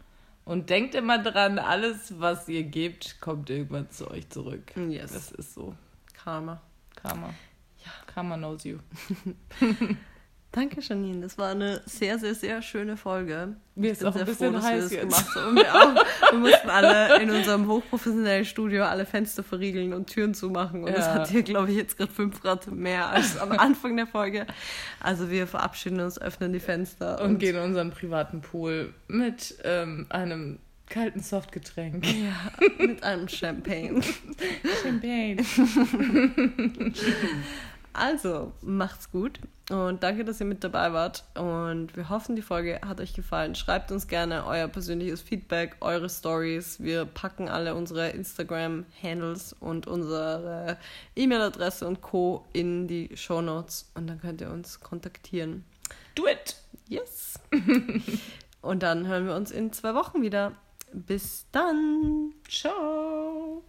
[0.43, 4.76] Und denkt immer dran, alles, was ihr gebt, kommt irgendwann zu euch zurück.
[4.76, 5.12] Yes.
[5.12, 5.76] Das ist so.
[6.14, 6.62] Karma.
[6.96, 7.34] Karma.
[7.84, 7.91] Ja.
[8.08, 8.80] Karma knows you.
[10.56, 11.20] Danke, Janine.
[11.20, 13.58] Das war eine sehr, sehr, sehr schöne Folge.
[13.76, 15.01] Mir Ich ist bin auch ein sehr bisschen froh, dass wir heiß das jetzt.
[15.01, 15.47] gemacht haben.
[15.49, 16.32] Und wir, auch.
[16.32, 20.84] wir mussten alle in unserem hochprofessionellen Studio alle Fenster verriegeln und Türen zumachen.
[20.86, 21.14] Und es Ja.
[21.16, 24.47] hat hier, glaube ich, jetzt gerade 5 Grad mehr als am Anfang der Folge.
[25.01, 30.06] Also wir verabschieden uns, öffnen die Fenster Und gehen in unseren privaten Pool mit ähm,
[30.08, 32.06] einem kalten Softgetränk.
[32.06, 32.34] ja,
[32.78, 34.01] mit einem Champagne.
[34.84, 35.38] Champagne.
[37.98, 39.39] Also, macht's gut
[39.72, 41.24] und danke, dass ihr mit dabei wart.
[41.36, 43.56] Und wir hoffen, die Folge hat euch gefallen.
[43.56, 46.80] Schreibt uns gerne euer persönliches Feedback, eure Stories.
[46.82, 50.78] Wir packen alle unsere Instagram-Handles und unsere
[51.16, 52.46] E-Mail-Adresse und Co.
[52.54, 55.64] in die Show Notes und dann könnt ihr uns kontaktieren.
[56.14, 56.58] Do it!
[56.88, 57.39] Yes!
[58.62, 60.52] und dann hören wir uns in zwei Wochen wieder.
[60.93, 62.34] Bis dann!
[62.48, 63.64] Ciao!